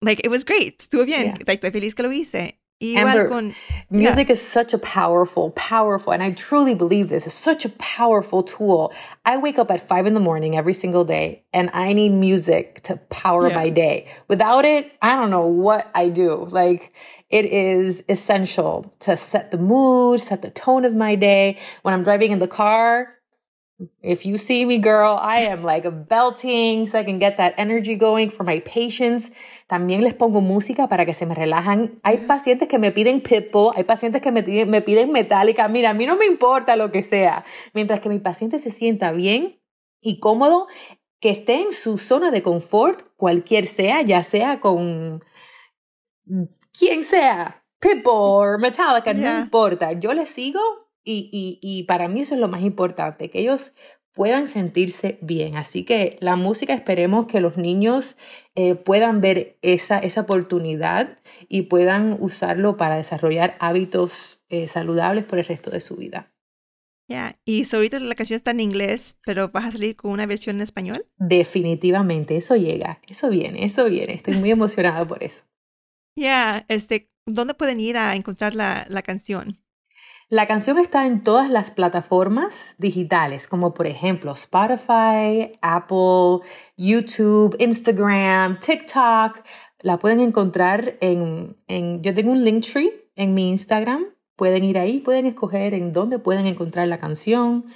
like, 0.00 0.24
it 0.24 0.30
was 0.30 0.42
great. 0.42 0.78
Estuvo 0.78 1.04
bien. 1.04 1.34
Like, 1.46 1.60
estoy 1.60 1.70
feliz 1.70 1.94
que 1.94 2.02
lo 2.02 2.10
hice. 2.10 2.58
Amber, 2.82 3.28
con, 3.28 3.54
music 3.88 4.28
yeah. 4.28 4.34
is 4.34 4.42
such 4.42 4.74
a 4.74 4.78
powerful, 4.78 5.50
powerful, 5.52 6.12
and 6.12 6.22
I 6.22 6.32
truly 6.32 6.74
believe 6.74 7.08
this 7.08 7.26
is 7.26 7.32
such 7.32 7.64
a 7.64 7.70
powerful 7.70 8.42
tool. 8.42 8.92
I 9.24 9.38
wake 9.38 9.58
up 9.58 9.70
at 9.70 9.80
five 9.80 10.04
in 10.04 10.12
the 10.12 10.20
morning 10.20 10.58
every 10.58 10.74
single 10.74 11.04
day 11.04 11.44
and 11.54 11.70
I 11.72 11.94
need 11.94 12.10
music 12.10 12.82
to 12.82 12.96
power 13.08 13.48
yeah. 13.48 13.54
my 13.54 13.70
day. 13.70 14.08
Without 14.28 14.66
it, 14.66 14.92
I 15.00 15.16
don't 15.16 15.30
know 15.30 15.46
what 15.46 15.90
I 15.94 16.10
do. 16.10 16.34
Like, 16.50 16.92
it 17.30 17.46
is 17.46 18.04
essential 18.10 18.94
to 19.00 19.16
set 19.16 19.52
the 19.52 19.58
mood, 19.58 20.20
set 20.20 20.42
the 20.42 20.50
tone 20.50 20.84
of 20.84 20.94
my 20.94 21.14
day. 21.14 21.58
When 21.80 21.94
I'm 21.94 22.02
driving 22.02 22.30
in 22.30 22.40
the 22.40 22.48
car, 22.48 23.15
if 24.02 24.24
you 24.24 24.38
see 24.38 24.64
me, 24.64 24.78
girl, 24.78 25.18
I 25.20 25.40
am 25.40 25.62
like 25.62 25.84
belting 26.08 26.86
so 26.86 26.98
I 26.98 27.04
can 27.04 27.18
get 27.18 27.36
that 27.36 27.54
energy 27.58 27.94
going 27.94 28.30
for 28.30 28.44
my 28.44 28.60
patients. 28.60 29.30
También 29.68 30.02
les 30.02 30.14
pongo 30.14 30.40
música 30.40 30.88
para 30.88 31.04
que 31.04 31.12
se 31.14 31.26
me 31.26 31.34
relajan. 31.34 32.00
Hay 32.02 32.18
pacientes 32.18 32.68
que 32.68 32.78
me 32.78 32.90
piden 32.90 33.20
Pitbull, 33.20 33.72
hay 33.74 33.84
pacientes 33.84 34.22
que 34.22 34.32
me, 34.32 34.42
me 34.66 34.80
piden 34.80 35.12
Metallica. 35.12 35.68
Mira, 35.68 35.90
a 35.90 35.94
mí 35.94 36.06
no 36.06 36.16
me 36.16 36.26
importa 36.26 36.76
lo 36.76 36.90
que 36.90 37.02
sea. 37.02 37.44
Mientras 37.74 38.00
que 38.00 38.08
mi 38.08 38.18
paciente 38.18 38.58
se 38.58 38.70
sienta 38.70 39.12
bien 39.12 39.60
y 40.00 40.20
cómodo, 40.20 40.66
que 41.20 41.30
esté 41.30 41.62
en 41.62 41.72
su 41.72 41.98
zona 41.98 42.30
de 42.30 42.42
confort, 42.42 43.14
cualquier 43.16 43.66
sea, 43.66 44.02
ya 44.02 44.22
sea 44.22 44.60
con 44.60 45.22
quien 46.72 47.04
sea, 47.04 47.62
Pitbull, 47.78 48.58
Metallica, 48.58 49.12
no 49.12 49.40
importa. 49.40 49.92
Yo 49.92 50.14
les 50.14 50.30
sigo 50.30 50.85
y, 51.06 51.58
y, 51.62 51.82
para 51.84 52.08
mí 52.08 52.20
eso 52.20 52.34
es 52.34 52.40
lo 52.40 52.48
más 52.48 52.62
importante, 52.62 53.30
que 53.30 53.38
ellos 53.38 53.72
puedan 54.16 54.46
sentirse 54.46 55.18
bien. 55.20 55.56
Así 55.56 55.84
que 55.84 56.16
la 56.20 56.36
música 56.36 56.72
esperemos 56.72 57.26
que 57.26 57.40
los 57.40 57.58
niños 57.58 58.16
eh, 58.54 58.74
puedan 58.74 59.20
ver 59.20 59.58
esa, 59.60 59.98
esa 59.98 60.22
oportunidad 60.22 61.18
y 61.48 61.62
puedan 61.62 62.16
usarlo 62.18 62.78
para 62.78 62.96
desarrollar 62.96 63.56
hábitos 63.60 64.40
eh, 64.48 64.68
saludables 64.68 65.24
por 65.24 65.38
el 65.38 65.44
resto 65.44 65.70
de 65.70 65.80
su 65.80 65.96
vida. 65.96 66.32
Ya, 67.08 67.38
y 67.44 67.62
ahorita 67.72 68.00
la 68.00 68.14
canción 68.16 68.36
está 68.36 68.50
en 68.50 68.60
inglés, 68.60 69.18
pero 69.24 69.50
¿vas 69.50 69.66
a 69.66 69.72
salir 69.72 69.94
con 69.94 70.10
una 70.10 70.26
versión 70.26 70.56
en 70.56 70.62
español? 70.62 71.06
Definitivamente, 71.18 72.36
eso 72.36 72.56
llega, 72.56 73.00
eso 73.06 73.28
viene, 73.28 73.64
eso 73.64 73.84
viene. 73.84 74.14
Estoy 74.14 74.36
muy 74.36 74.50
emocionada 74.50 75.06
por 75.06 75.22
eso. 75.22 75.44
Ya, 76.16 76.64
este, 76.68 77.10
¿dónde 77.26 77.54
pueden 77.54 77.80
ir 77.80 77.96
a 77.98 78.16
encontrar 78.16 78.54
la, 78.54 78.86
la 78.88 79.02
canción? 79.02 79.58
La 80.28 80.48
canción 80.48 80.76
está 80.78 81.06
en 81.06 81.22
todas 81.22 81.48
las 81.50 81.70
plataformas 81.70 82.74
digitales, 82.78 83.46
como 83.46 83.74
por 83.74 83.86
ejemplo 83.86 84.32
Spotify, 84.32 85.52
Apple, 85.62 86.44
YouTube, 86.76 87.54
Instagram, 87.60 88.58
TikTok. 88.58 89.44
La 89.82 90.00
pueden 90.00 90.18
encontrar 90.18 90.96
en, 91.00 91.54
en 91.68 92.02
yo 92.02 92.12
tengo 92.12 92.32
un 92.32 92.42
link 92.42 92.66
tree 92.66 92.90
en 93.14 93.34
mi 93.34 93.50
Instagram. 93.50 94.04
Pueden 94.34 94.64
ir 94.64 94.78
ahí, 94.78 94.98
pueden 94.98 95.26
escoger 95.26 95.74
en 95.74 95.92
dónde 95.92 96.18
pueden 96.18 96.48
encontrar 96.48 96.88
la 96.88 96.98
canción. 96.98 97.66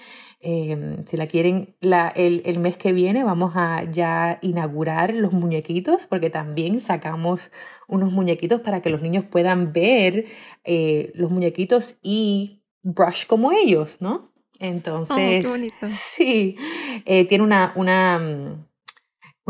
Em, 0.42 1.04
si 1.04 1.18
la 1.18 1.26
quieren, 1.26 1.76
la, 1.82 2.08
el, 2.08 2.40
el, 2.46 2.60
mes 2.60 2.78
que 2.78 2.94
viene 2.94 3.24
vamos 3.24 3.52
a 3.56 3.84
ya 3.92 4.38
inaugurar 4.40 5.12
los 5.12 5.34
muñequitos, 5.34 6.06
porque 6.06 6.30
también 6.30 6.80
sacamos 6.80 7.50
unos 7.88 8.14
muñequitos 8.14 8.62
para 8.62 8.80
que 8.80 8.88
los 8.88 9.02
niños 9.02 9.26
puedan 9.30 9.74
ver 9.74 10.24
eh, 10.64 11.12
los 11.14 11.30
muñequitos 11.30 11.98
y 12.02 12.62
brush 12.82 13.26
como 13.26 13.52
ellos, 13.52 13.98
¿no? 14.00 14.32
Entonces, 14.60 15.46
sí, 15.90 16.56
eh, 17.04 17.26
tiene 17.26 17.44
una, 17.44 17.74
una, 17.76 18.18
mm, 18.18 18.66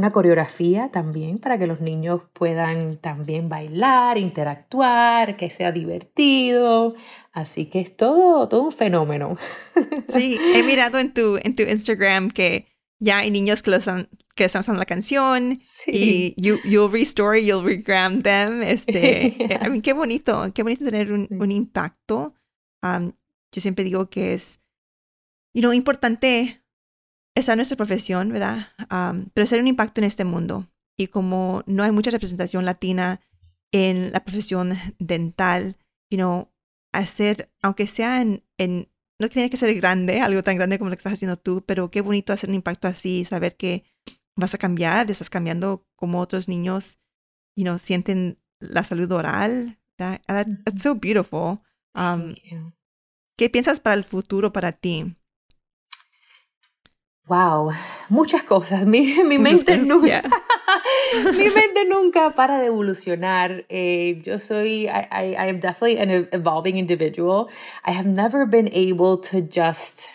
una 0.00 0.12
coreografía 0.12 0.90
también 0.90 1.38
para 1.38 1.58
que 1.58 1.66
los 1.66 1.82
niños 1.82 2.22
puedan 2.32 2.96
también 2.96 3.50
bailar, 3.50 4.16
interactuar, 4.16 5.36
que 5.36 5.50
sea 5.50 5.72
divertido. 5.72 6.94
Así 7.32 7.66
que 7.66 7.80
es 7.80 7.94
todo, 7.94 8.48
todo 8.48 8.62
un 8.62 8.72
fenómeno. 8.72 9.36
Sí, 10.08 10.38
he 10.54 10.62
mirado 10.62 10.98
en 10.98 11.12
tu, 11.12 11.38
en 11.40 11.54
tu 11.54 11.62
Instagram 11.62 12.30
que 12.30 12.66
ya 12.98 13.18
hay 13.18 13.30
niños 13.30 13.62
que, 13.62 13.70
los 13.70 13.84
que 14.34 14.44
están 14.44 14.60
usando 14.60 14.78
la 14.78 14.86
canción 14.86 15.56
y 15.86 16.34
you, 16.36 16.58
you'll 16.64 16.90
restore, 16.90 17.44
you'll 17.44 17.62
regram 17.62 18.22
them. 18.22 18.62
Este, 18.62 19.36
qué 19.84 19.92
bonito, 19.92 20.50
qué 20.54 20.62
bonito 20.62 20.86
tener 20.86 21.12
un, 21.12 21.28
un 21.30 21.52
impacto. 21.52 22.34
yo 22.82 23.60
siempre 23.60 23.84
digo 23.84 24.08
que 24.08 24.32
es 24.32 24.60
you 25.52 25.60
know, 25.60 25.72
importante 25.72 26.62
esa 27.34 27.52
es 27.52 27.56
nuestra 27.56 27.76
profesión, 27.76 28.32
¿verdad? 28.32 28.68
pero 29.34 29.44
hacer 29.44 29.60
un 29.60 29.68
impacto 29.68 30.00
en 30.00 30.04
este 30.04 30.24
mundo. 30.24 30.68
Y 30.96 31.08
como 31.08 31.62
no 31.66 31.82
hay 31.82 31.92
mucha 31.92 32.10
representación 32.10 32.64
latina 32.64 33.20
en 33.72 34.12
la 34.12 34.24
profesión 34.24 34.72
dental, 34.98 35.76
you 36.10 36.18
know, 36.18 36.52
hacer, 36.92 37.50
aunque 37.62 37.86
sea 37.86 38.20
en, 38.20 38.44
en 38.58 38.90
no 39.18 39.28
tiene 39.28 39.50
que 39.50 39.56
ser 39.56 39.74
grande, 39.74 40.20
algo 40.20 40.42
tan 40.42 40.56
grande 40.56 40.78
como 40.78 40.90
lo 40.90 40.96
que 40.96 41.00
estás 41.00 41.12
haciendo 41.12 41.36
tú, 41.36 41.62
pero 41.66 41.90
qué 41.90 42.00
bonito 42.00 42.32
hacer 42.32 42.48
un 42.48 42.56
impacto 42.56 42.88
así, 42.88 43.24
saber 43.24 43.56
que 43.56 43.84
vas 44.34 44.54
a 44.54 44.58
cambiar, 44.58 45.10
estás 45.10 45.30
cambiando 45.30 45.86
como 45.94 46.20
otros 46.20 46.48
niños, 46.48 46.98
you 47.54 47.64
know, 47.64 47.78
sienten 47.78 48.38
la 48.58 48.82
salud 48.82 49.10
oral. 49.12 49.78
That, 49.98 50.22
that's, 50.26 50.82
so 50.82 50.94
beautiful. 50.94 51.60
Um, 51.94 52.34
¿Qué 53.36 53.50
piensas 53.50 53.80
para 53.80 53.94
el 53.94 54.04
futuro 54.04 54.52
para 54.52 54.72
ti? 54.72 55.16
Wow, 57.30 57.70
muchas 58.08 58.42
cosas. 58.42 58.84
Mi, 58.86 59.22
mi 59.22 59.38
mente 59.38 59.76
nunca, 59.76 60.20
mi 61.32 61.48
mente 61.48 61.84
nunca 61.86 62.34
para 62.34 62.58
de 62.58 62.66
evolucionar. 62.66 63.64
Eh, 63.68 64.20
yo 64.24 64.38
soy, 64.40 64.88
I, 64.88 65.06
I, 65.12 65.36
I 65.38 65.46
am 65.46 65.60
definitely 65.60 65.98
an 65.98 66.28
evolving 66.32 66.76
individual. 66.76 67.48
I 67.84 67.92
have 67.92 68.04
never 68.04 68.46
been 68.46 68.68
able 68.72 69.18
to 69.30 69.42
just, 69.42 70.08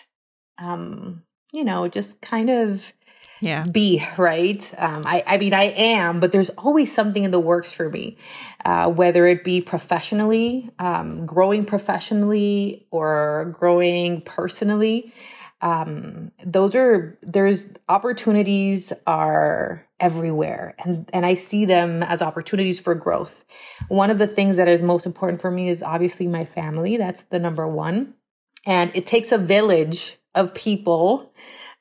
um, 0.58 1.22
you 1.54 1.64
know, 1.64 1.88
just 1.88 2.20
kind 2.20 2.50
of 2.50 2.92
yeah. 3.40 3.64
be 3.64 4.06
right. 4.18 4.70
Um, 4.76 5.04
I, 5.06 5.22
I 5.26 5.38
mean, 5.38 5.54
I 5.54 5.72
am, 5.74 6.20
but 6.20 6.32
there's 6.32 6.50
always 6.50 6.92
something 6.92 7.24
in 7.24 7.30
the 7.30 7.40
works 7.40 7.72
for 7.72 7.88
me, 7.88 8.18
uh, 8.66 8.90
whether 8.90 9.26
it 9.26 9.42
be 9.42 9.62
professionally, 9.62 10.68
um, 10.78 11.24
growing 11.24 11.64
professionally, 11.64 12.86
or 12.90 13.54
growing 13.58 14.20
personally 14.20 15.14
um, 15.60 16.32
those 16.44 16.76
are 16.76 17.18
there's 17.22 17.68
opportunities 17.88 18.92
are 19.06 19.86
everywhere 19.98 20.74
and 20.78 21.08
and 21.14 21.24
I 21.24 21.34
see 21.34 21.64
them 21.64 22.02
as 22.02 22.20
opportunities 22.20 22.78
for 22.78 22.94
growth. 22.94 23.44
One 23.88 24.10
of 24.10 24.18
the 24.18 24.26
things 24.26 24.56
that 24.56 24.68
is 24.68 24.82
most 24.82 25.06
important 25.06 25.40
for 25.40 25.50
me 25.50 25.68
is 25.68 25.82
obviously 25.82 26.26
my 26.26 26.44
family. 26.44 26.96
That's 26.96 27.24
the 27.24 27.38
number 27.38 27.66
one. 27.66 28.14
And 28.66 28.90
it 28.94 29.06
takes 29.06 29.32
a 29.32 29.38
village 29.38 30.18
of 30.34 30.54
people 30.54 31.32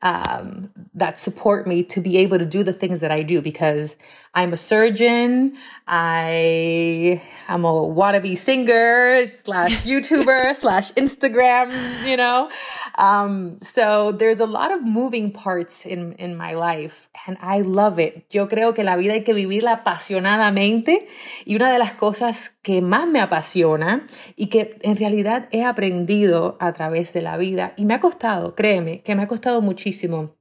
um, 0.02 0.72
that 0.94 1.18
support 1.18 1.68
me 1.68 1.84
to 1.84 2.00
be 2.00 2.18
able 2.18 2.38
to 2.38 2.46
do 2.46 2.64
the 2.64 2.74
things 2.74 3.00
that 3.00 3.12
I 3.12 3.24
do 3.24 3.42
because 3.42 3.98
I'm 4.36 4.52
a 4.52 4.58
surgeon. 4.58 5.56
I 5.88 7.22
am 7.48 7.64
a 7.64 7.72
wannabe 7.72 8.38
singer 8.38 9.32
slash 9.34 9.84
YouTuber 9.86 10.54
slash 10.58 10.92
Instagram, 10.94 12.06
you 12.06 12.18
know. 12.18 12.50
Um, 12.98 13.60
so 13.62 14.12
there's 14.12 14.42
a 14.42 14.46
lot 14.46 14.74
of 14.74 14.84
moving 14.84 15.32
parts 15.32 15.86
in, 15.86 16.14
in 16.14 16.36
my 16.36 16.54
life 16.54 17.08
and 17.26 17.38
I 17.42 17.62
love 17.62 17.98
it. 17.98 18.26
Yo 18.30 18.48
creo 18.48 18.74
que 18.74 18.84
la 18.84 18.98
vida 18.98 19.14
hay 19.14 19.24
que 19.24 19.34
vivirla 19.34 19.84
apasionadamente 19.84 21.08
y 21.46 21.56
una 21.56 21.72
de 21.72 21.80
las 21.80 21.94
cosas 21.94 22.50
que 22.62 22.82
más 22.82 23.08
me 23.08 23.22
apasiona 23.22 24.06
y 24.36 24.48
que 24.48 24.78
en 24.82 24.98
realidad 24.98 25.48
he 25.52 25.64
aprendido 25.64 26.58
a 26.60 26.74
través 26.74 27.14
de 27.14 27.22
la 27.22 27.38
vida 27.38 27.74
y 27.78 27.86
me 27.86 27.94
ha 27.94 28.02
costado, 28.02 28.54
créeme, 28.54 29.02
que 29.02 29.16
me 29.16 29.24
ha 29.24 29.28
costado 29.28 29.62
muchísimo 29.62 30.36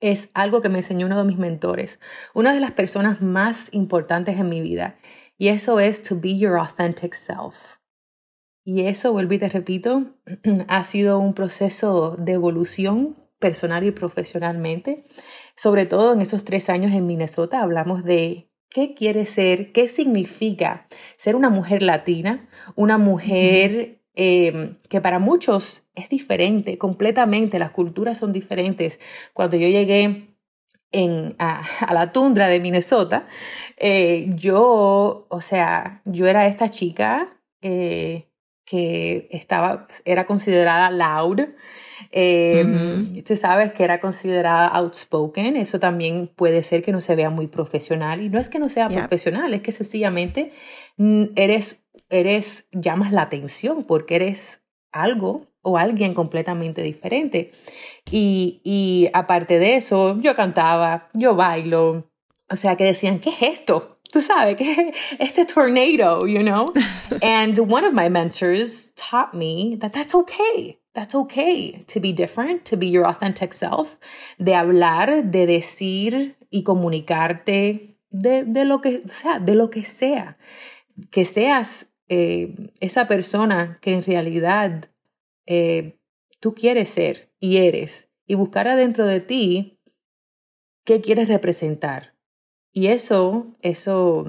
es 0.00 0.30
algo 0.34 0.60
que 0.60 0.68
me 0.68 0.78
enseñó 0.78 1.06
uno 1.06 1.18
de 1.18 1.24
mis 1.24 1.38
mentores, 1.38 2.00
una 2.34 2.52
de 2.52 2.60
las 2.60 2.72
personas 2.72 3.22
más 3.22 3.68
importantes 3.72 4.38
en 4.38 4.48
mi 4.48 4.60
vida, 4.60 4.96
y 5.36 5.48
eso 5.48 5.80
es 5.80 6.02
to 6.02 6.18
be 6.20 6.36
your 6.36 6.58
authentic 6.58 7.14
self. 7.14 7.78
Y 8.64 8.82
eso, 8.82 9.12
vuelvo 9.12 9.32
y 9.34 9.38
te 9.38 9.48
repito, 9.48 10.16
ha 10.68 10.84
sido 10.84 11.18
un 11.18 11.32
proceso 11.32 12.16
de 12.18 12.32
evolución 12.32 13.16
personal 13.38 13.84
y 13.84 13.92
profesionalmente. 13.92 15.04
Sobre 15.56 15.86
todo 15.86 16.12
en 16.12 16.20
esos 16.20 16.44
tres 16.44 16.68
años 16.68 16.92
en 16.92 17.06
Minnesota 17.06 17.62
hablamos 17.62 18.04
de 18.04 18.50
qué 18.68 18.94
quiere 18.94 19.26
ser, 19.26 19.72
qué 19.72 19.88
significa 19.88 20.86
ser 21.16 21.36
una 21.36 21.50
mujer 21.50 21.82
latina, 21.82 22.48
una 22.74 22.98
mujer 22.98 23.97
em, 24.20 24.74
que 24.88 25.00
para 25.00 25.20
muchos 25.20 25.84
es 25.94 26.08
diferente, 26.08 26.76
completamente, 26.76 27.60
las 27.60 27.70
culturas 27.70 28.18
son 28.18 28.32
diferentes. 28.32 28.98
Cuando 29.32 29.56
yo 29.56 29.68
llegué 29.68 30.34
en, 30.90 31.36
a, 31.38 31.62
la 31.94 32.10
tundra 32.12 32.48
de 32.48 32.58
Minnesota, 32.58 33.28
eh, 33.76 34.26
yo, 34.34 35.26
o 35.28 35.40
sea, 35.40 36.02
yo 36.04 36.26
era 36.26 36.48
esta 36.48 36.68
chica 36.68 37.38
eh, 37.62 38.26
que 38.64 39.28
estaba, 39.30 39.86
era 40.04 40.26
considerada 40.26 40.90
loud. 40.90 41.40
Eh, 42.10 43.22
Tú 43.24 43.36
sabes 43.36 43.70
que 43.70 43.84
era 43.84 44.00
considerada 44.00 44.66
outspoken. 44.66 45.56
Eso 45.56 45.78
también 45.78 46.26
puede 46.26 46.64
ser 46.64 46.82
que 46.82 46.90
no 46.90 47.00
se 47.00 47.14
vea 47.14 47.30
muy 47.30 47.46
profesional. 47.46 48.20
Y 48.20 48.30
no 48.30 48.40
es 48.40 48.48
que 48.48 48.58
no 48.58 48.68
sea 48.68 48.88
profesional, 48.88 49.54
es 49.54 49.62
que 49.62 49.70
sencillamente 49.70 50.52
eres, 51.36 51.84
eres, 52.10 52.66
llamas 52.72 53.12
la 53.12 53.22
atención 53.22 53.84
porque 53.84 54.16
eres 54.16 54.60
algo 54.92 55.46
o 55.62 55.76
alguien 55.76 56.14
completamente 56.14 56.82
diferente. 56.82 57.50
Y, 58.10 58.60
y 58.64 59.08
aparte 59.12 59.58
de 59.58 59.76
eso, 59.76 60.18
yo 60.20 60.34
cantaba, 60.34 61.08
yo 61.14 61.34
bailo. 61.34 62.10
O 62.50 62.56
sea, 62.56 62.76
que 62.76 62.84
decían, 62.84 63.20
¿qué 63.20 63.30
es 63.30 63.42
esto? 63.42 63.98
tú 64.10 64.20
sabes, 64.20 64.56
que 64.56 64.92
este 65.18 65.44
tornado, 65.44 66.26
you 66.26 66.42
know? 66.42 66.66
and 67.22 67.58
one 67.58 67.84
of 67.84 67.92
my 67.92 68.08
mentors 68.08 68.92
taught 68.96 69.34
me 69.34 69.76
that 69.76 69.92
that's 69.92 70.14
okay. 70.14 70.78
That's 70.94 71.14
okay 71.14 71.84
to 71.86 72.00
be 72.00 72.12
different, 72.12 72.64
to 72.66 72.76
be 72.76 72.88
your 72.88 73.06
authentic 73.06 73.52
self, 73.52 73.98
de 74.38 74.54
hablar, 74.54 75.30
de 75.30 75.46
decir 75.46 76.36
y 76.50 76.64
comunicarte 76.64 77.96
de, 78.10 78.44
de 78.44 78.64
lo 78.64 78.80
que, 78.80 79.02
o 79.06 79.12
sea, 79.12 79.38
de 79.38 79.54
lo 79.54 79.70
que 79.70 79.84
sea. 79.84 80.38
Que 81.12 81.24
seas 81.24 81.87
eh, 82.08 82.54
esa 82.80 83.06
persona 83.06 83.78
que 83.80 83.94
en 83.94 84.02
realidad 84.02 84.86
eh, 85.46 85.98
tú 86.40 86.54
quieres 86.54 86.88
ser 86.88 87.30
y 87.38 87.58
eres 87.58 88.08
y 88.26 88.34
buscar 88.34 88.68
adentro 88.68 89.06
de 89.06 89.20
ti 89.20 89.80
qué 90.84 91.00
quieres 91.00 91.28
representar 91.28 92.18
y 92.72 92.88
eso, 92.88 93.56
eso, 93.60 94.24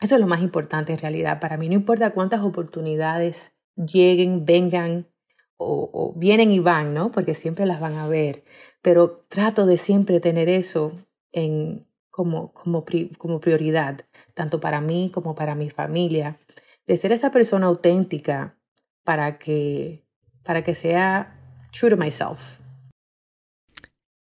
eso 0.00 0.14
es 0.14 0.20
lo 0.20 0.26
más 0.28 0.40
importante 0.40 0.92
en 0.92 1.00
realidad. 1.00 1.40
Para 1.40 1.56
mí 1.56 1.68
no 1.68 1.74
importa 1.74 2.10
cuántas 2.10 2.42
oportunidades 2.42 3.54
lleguen, 3.74 4.44
vengan 4.44 5.08
o, 5.56 6.12
vienen 6.16 6.52
y 6.52 6.60
van, 6.60 6.94
¿no? 6.94 7.10
Porque 7.10 7.34
siempre 7.34 7.66
las 7.66 7.80
van 7.80 7.94
a 7.94 8.08
ver. 8.08 8.44
Pero 8.82 9.24
trato 9.28 9.66
de 9.66 9.78
siempre 9.78 10.20
tener 10.20 10.48
eso 10.48 10.92
en, 11.32 11.86
como, 12.10 12.52
como, 12.52 12.84
como 13.18 13.40
prioridad, 13.40 14.02
tanto 14.34 14.60
para 14.60 14.80
mí 14.80 15.10
como 15.12 15.34
para 15.34 15.54
mi 15.54 15.68
familia, 15.68 16.38
de 16.86 16.96
ser 16.96 17.12
esa 17.12 17.30
persona 17.30 17.66
auténtica 17.66 18.56
para 19.04 19.38
que, 19.38 20.04
para 20.42 20.62
que 20.62 20.74
sea 20.74 21.38
true 21.72 21.90
to 21.90 21.96
myself. 21.96 22.58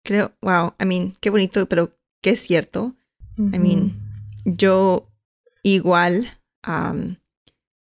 Creo, 0.03 0.34
wow, 0.41 0.74
I 0.79 0.86
mean, 0.86 1.15
qué 1.22 1.29
bonito, 1.29 1.67
pero 1.67 1.98
qué 2.22 2.36
cierto. 2.36 2.96
I 3.38 3.58
mean, 3.58 3.93
yo 4.46 5.08
igual, 5.63 6.27
um, 6.67 7.15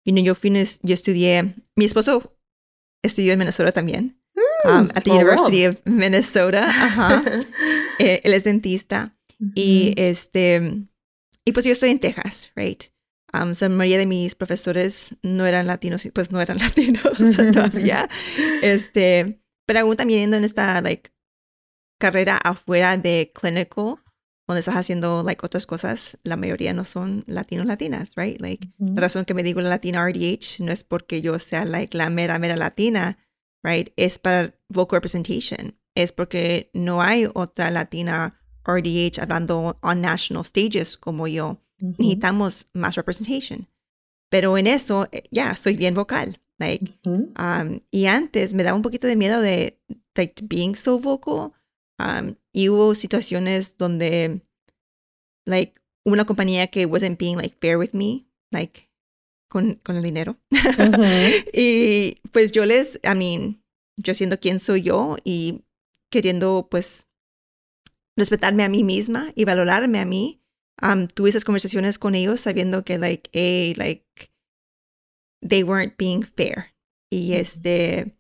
you 0.05 0.13
know, 0.13 0.23
yo, 0.23 0.35
fui, 0.35 0.51
yo 0.83 0.95
estudié, 0.95 1.55
mi 1.77 1.85
esposo 1.85 2.37
estudió 3.03 3.33
en 3.33 3.39
Minnesota 3.39 3.73
también, 3.73 4.17
mm, 4.35 4.69
um, 4.69 4.91
at 4.95 5.05
the 5.05 5.11
University 5.11 5.67
of 5.67 5.77
Minnesota. 5.85 6.67
Ajá. 6.67 7.23
eh, 7.99 8.21
él 8.25 8.35
es 8.35 8.45
dentista. 8.45 9.17
Y 9.55 9.93
este, 9.97 10.87
y 11.45 11.53
pues 11.53 11.67
yo 11.67 11.73
estoy 11.73 11.91
en 11.91 11.99
Texas, 11.99 12.51
right? 12.57 12.85
Um, 13.35 13.55
so 13.55 13.69
la 13.69 13.75
mayoría 13.75 13.99
de 13.99 14.07
mis 14.07 14.37
profesores 14.37 15.17
no 15.23 15.45
eran 15.45 15.67
latinos, 15.67 16.09
pues 16.15 16.31
no 16.31 16.41
eran 16.41 16.59
latinos 16.61 17.03
todavía. 17.53 18.09
este, 18.63 19.41
pero 19.67 19.81
aún 19.81 19.97
también 19.97 20.21
yendo 20.21 20.37
en 20.37 20.45
esta, 20.45 20.81
like, 20.81 21.11
carrera 21.99 22.37
afuera 22.37 22.97
de 22.97 23.33
clinical, 23.35 23.97
donde 24.47 24.61
estás 24.61 24.77
haciendo 24.77 25.23
like 25.23 25.45
otras 25.45 25.67
cosas, 25.67 26.19
la 26.23 26.37
mayoría 26.37 26.73
no 26.73 26.85
son 26.85 27.25
latinos 27.27 27.67
latinas, 27.67 28.13
right? 28.17 28.41
Like 28.41 28.69
la 28.79 29.01
razón 29.01 29.25
que 29.25 29.35
me 29.35 29.43
digo 29.43 29.61
la 29.61 29.71
latina 29.71 30.07
RDH 30.07 30.61
no 30.61 30.71
es 30.71 30.85
porque 30.85 31.23
yo 31.23 31.39
sea 31.39 31.65
like 31.65 31.97
la 31.97 32.11
mera 32.11 32.39
mera 32.39 32.57
latina, 32.57 33.19
right? 33.63 33.93
Es 33.97 34.19
para 34.19 34.55
vocal 34.69 34.99
representation. 34.99 35.79
Es 35.95 36.13
porque 36.13 36.71
no 36.75 37.01
hay 37.01 37.27
otra 37.33 37.71
latina 37.71 38.39
RDH 38.67 39.21
hablando 39.21 39.79
on 39.83 40.01
national 40.03 40.45
stages 40.45 40.99
como 40.99 41.27
yo. 41.27 41.64
Necesitamos 41.89 42.69
más 42.73 42.97
representation. 42.97 43.69
Pero 44.31 44.57
en 44.59 44.67
eso 44.67 45.09
eh, 45.13 45.25
ya 45.31 45.57
soy 45.57 45.77
bien 45.77 45.95
vocal. 45.95 46.41
Like, 46.59 46.87
um, 47.05 47.81
y 47.91 48.07
antes 48.07 48.55
me 48.55 48.63
daba 48.63 48.77
un 48.77 48.83
poquito 48.83 49.07
de 49.07 49.17
miedo 49.17 49.41
de 49.41 49.79
like 50.15 50.41
being 50.47 50.77
so 50.77 50.99
vocal 50.99 51.53
Um, 51.99 52.37
y 52.53 52.69
hubo 52.69 52.95
situaciones 52.95 53.77
donde, 53.79 54.41
like, 55.47 55.81
una 56.05 56.25
compañía 56.25 56.69
que 56.69 56.87
wasn't 56.87 57.19
being, 57.19 57.37
like, 57.37 57.57
fair 57.61 57.79
with 57.79 57.93
me, 57.93 58.27
like, 58.51 58.91
con, 59.49 59.77
con 59.77 59.97
el 59.97 60.03
dinero. 60.03 60.37
y 61.53 62.19
pues 62.33 62.53
yo 62.53 62.65
les, 62.65 63.01
I 63.05 63.15
mean, 63.15 63.63
yo 63.97 64.15
siendo 64.15 64.41
quien 64.41 64.59
soy 64.59 64.83
yo 64.83 65.17
y 65.25 65.63
queriendo, 66.11 66.67
pues, 66.71 67.07
respetarme 68.17 68.65
a 68.65 68.69
mí 68.69 68.85
misma 68.85 69.33
y 69.35 69.45
valorarme 69.45 70.01
a 70.01 70.05
mí, 70.05 70.41
um, 70.83 71.07
tuve 71.09 71.31
esas 71.31 71.45
conversaciones 71.45 71.99
con 71.99 72.15
ellos 72.15 72.41
sabiendo 72.41 72.85
que, 72.85 72.99
like, 72.99 73.31
hey, 73.33 73.75
like, 73.77 74.05
they 75.47 75.63
weren't 75.63 75.97
being 75.97 76.23
fair. 76.23 76.75
Y 77.11 77.35
este, 77.35 78.17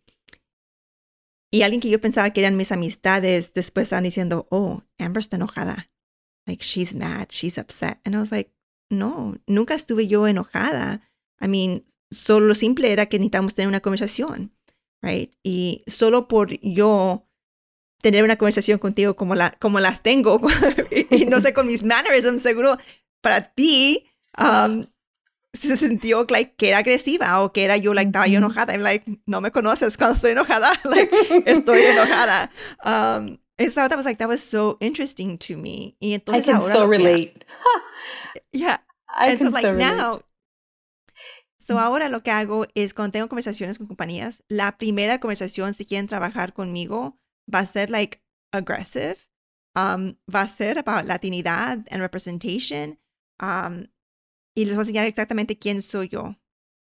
y 1.54 1.62
alguien 1.62 1.80
que 1.80 1.88
yo 1.90 2.00
pensaba 2.00 2.30
que 2.30 2.40
eran 2.40 2.56
mis 2.56 2.72
amistades, 2.72 3.54
después 3.54 3.84
están 3.84 4.04
diciendo, 4.04 4.46
oh, 4.50 4.82
Amber 4.98 5.20
está 5.20 5.36
enojada. 5.36 5.88
Like, 6.46 6.64
she's 6.64 6.94
mad, 6.94 7.28
she's 7.30 7.58
upset. 7.58 8.00
And 8.04 8.14
I 8.14 8.18
was 8.18 8.32
like, 8.32 8.52
no, 8.90 9.36
nunca 9.46 9.74
estuve 9.74 10.08
yo 10.08 10.26
enojada. 10.26 11.00
I 11.40 11.48
mean, 11.48 11.84
solo 12.10 12.46
lo 12.46 12.54
simple 12.54 12.92
era 12.92 13.06
que 13.06 13.18
necesitamos 13.18 13.54
tener 13.54 13.68
una 13.68 13.80
conversación, 13.80 14.52
right? 15.00 15.32
Y 15.42 15.84
solo 15.86 16.28
por 16.28 16.58
yo 16.60 17.28
tener 18.04 18.22
una 18.22 18.36
conversación 18.36 18.78
contigo 18.78 19.16
como, 19.16 19.34
la, 19.34 19.52
como 19.58 19.80
las 19.80 20.02
tengo, 20.02 20.38
y, 21.10 21.24
no 21.24 21.40
sé, 21.40 21.54
con 21.54 21.66
mis 21.66 21.82
mannerisms, 21.82 22.42
seguro 22.42 22.76
para 23.22 23.54
ti, 23.54 24.06
um, 24.36 24.84
se 25.54 25.78
sintió 25.78 26.26
like, 26.28 26.54
que 26.56 26.68
era 26.68 26.78
agresiva 26.78 27.40
o 27.40 27.54
que 27.54 27.64
era 27.64 27.78
yo, 27.78 27.94
like, 27.94 28.08
estaba 28.08 28.26
yo 28.26 28.36
enojada. 28.36 28.74
I'm 28.74 28.82
like, 28.82 29.06
no 29.24 29.40
me 29.40 29.50
conoces 29.50 29.96
cuando 29.98 30.16
estoy 30.16 30.32
enojada. 30.32 30.78
like, 30.84 31.10
estoy 31.46 31.80
enojada. 31.80 32.50
Um, 32.84 33.38
so 33.58 33.88
that 33.88 33.96
was 33.96 34.04
like, 34.04 34.18
that 34.18 34.28
was 34.28 34.42
so 34.42 34.76
interesting 34.80 35.38
to 35.38 35.56
me. 35.56 35.96
Y 35.98 36.12
entonces 36.12 36.46
I 36.46 36.52
can 36.52 36.60
so 36.60 36.86
relate. 36.86 37.46
yeah. 38.52 38.80
I 39.08 39.30
and 39.30 39.38
can 39.38 39.50
so, 39.50 39.54
like, 39.54 39.64
so 39.64 39.72
now, 39.72 40.20
So 41.56 41.78
ahora 41.78 42.10
lo 42.10 42.22
que 42.22 42.30
hago 42.30 42.66
es 42.74 42.92
cuando 42.92 43.12
tengo 43.12 43.28
conversaciones 43.30 43.78
con 43.78 43.86
compañías, 43.86 44.42
la 44.48 44.76
primera 44.76 45.18
conversación 45.18 45.72
si 45.72 45.86
quieren 45.86 46.08
trabajar 46.08 46.52
conmigo 46.52 47.18
va 47.52 47.60
a 47.60 47.66
ser 47.66 47.90
like 47.90 48.20
aggressive, 48.52 49.16
um, 49.74 50.16
va 50.32 50.42
a 50.42 50.48
ser 50.48 50.78
about 50.78 51.06
latinidad 51.06 51.86
and 51.90 52.00
representation, 52.00 52.98
um, 53.40 53.86
y 54.56 54.64
les 54.64 54.76
voy 54.76 54.82
a 54.82 54.84
enseñar 54.84 55.06
exactamente 55.06 55.58
quién 55.58 55.82
soy 55.82 56.08
yo. 56.08 56.36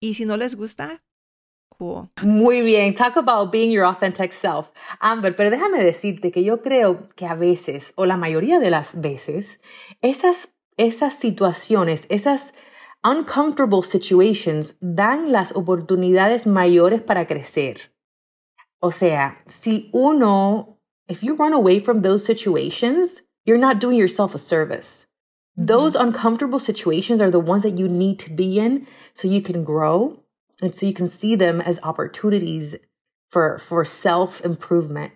Y 0.00 0.14
si 0.14 0.24
no 0.24 0.36
les 0.36 0.54
gusta, 0.54 1.02
cool. 1.68 2.10
Muy 2.22 2.60
bien. 2.62 2.94
Talk 2.94 3.16
about 3.16 3.50
being 3.50 3.70
your 3.70 3.84
authentic 3.84 4.32
self. 4.32 4.70
Amber, 5.00 5.34
pero 5.34 5.50
déjame 5.50 5.82
decirte 5.82 6.30
que 6.30 6.44
yo 6.44 6.62
creo 6.62 7.08
que 7.16 7.26
a 7.26 7.34
veces, 7.34 7.92
o 7.96 8.06
la 8.06 8.16
mayoría 8.16 8.58
de 8.58 8.70
las 8.70 9.00
veces, 9.00 9.60
esas, 10.00 10.50
esas 10.76 11.14
situaciones, 11.14 12.06
esas 12.08 12.54
uncomfortable 13.02 13.82
situations 13.82 14.76
dan 14.80 15.32
las 15.32 15.52
oportunidades 15.54 16.46
mayores 16.46 17.02
para 17.02 17.26
crecer. 17.26 17.92
O 18.86 18.90
sea, 18.90 19.34
si 19.48 19.90
uno, 19.92 20.76
if 21.08 21.24
you 21.24 21.34
run 21.34 21.52
away 21.52 21.80
from 21.80 22.02
those 22.02 22.24
situations, 22.24 23.20
you're 23.44 23.58
not 23.58 23.80
doing 23.80 23.98
yourself 23.98 24.32
a 24.32 24.38
service. 24.38 25.08
Those 25.56 25.96
mm-hmm. 25.96 26.08
uncomfortable 26.08 26.60
situations 26.60 27.20
are 27.20 27.32
the 27.32 27.40
ones 27.40 27.64
that 27.64 27.78
you 27.78 27.88
need 27.88 28.20
to 28.20 28.30
be 28.30 28.60
in 28.60 28.86
so 29.12 29.26
you 29.26 29.42
can 29.42 29.64
grow 29.64 30.20
and 30.62 30.72
so 30.72 30.86
you 30.86 30.94
can 30.94 31.08
see 31.08 31.34
them 31.34 31.60
as 31.60 31.80
opportunities 31.82 32.76
for 33.28 33.58
for 33.58 33.84
self 33.84 34.40
improvement. 34.42 35.14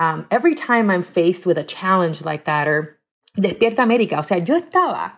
Um, 0.00 0.26
every 0.32 0.56
time 0.56 0.90
I'm 0.90 1.02
faced 1.02 1.46
with 1.46 1.58
a 1.58 1.62
challenge 1.62 2.24
like 2.24 2.44
that 2.46 2.66
or 2.66 2.98
Despierta 3.38 3.86
América, 3.86 4.18
o 4.18 4.22
sea, 4.22 4.38
yo 4.38 4.58
estaba 4.58 5.12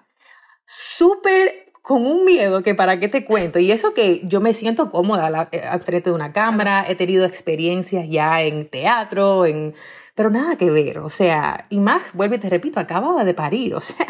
súper 0.69 1.64
con 1.85 2.07
un 2.07 2.25
miedo 2.25 2.63
que 2.63 2.75
para 2.75 2.99
qué 2.99 3.09
te 3.09 3.27
cuento. 3.27 3.59
Y 3.59 3.71
eso 3.71 3.93
que 3.93 4.23
yo 4.25 4.41
me 4.41 4.55
siento 4.55 4.89
cómoda 4.89 5.51
eh, 5.53 5.61
al 5.61 5.83
frente 5.83 6.09
de 6.09 6.17
una 6.17 6.33
cámara, 6.33 6.87
he 6.89 6.95
tenido 6.95 7.27
experiencias 7.27 8.07
ya 8.09 8.41
en 8.43 8.71
teatro, 8.71 9.45
en 9.45 9.75
pero 10.15 10.31
nada 10.31 10.57
que 10.57 10.71
ver, 10.71 11.01
o 11.01 11.11
sea, 11.11 11.67
y 11.69 11.81
más, 11.81 12.01
vuelvo 12.15 12.37
y 12.37 12.39
te 12.39 12.49
repito, 12.49 12.81
acababa 12.81 13.23
de 13.25 13.35
parir, 13.35 13.75
o 13.75 13.81
sea, 13.83 14.07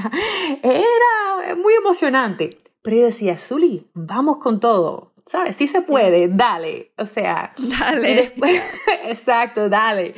era 0.63 1.57
muy 1.57 1.75
emocionante. 1.75 2.61
Pero 2.81 2.97
yo 2.99 3.07
decía, 3.07 3.37
Zuli, 3.39 3.89
vamos 3.93 4.37
con 4.37 4.61
todo, 4.61 5.13
¿sabes? 5.27 5.57
Sí 5.57 5.67
se 5.67 5.83
puede, 5.83 6.29
dale. 6.29 6.93
O 6.97 7.07
sea, 7.07 7.55
dale. 7.59 8.35
exacto, 9.09 9.69
dale. 9.69 10.15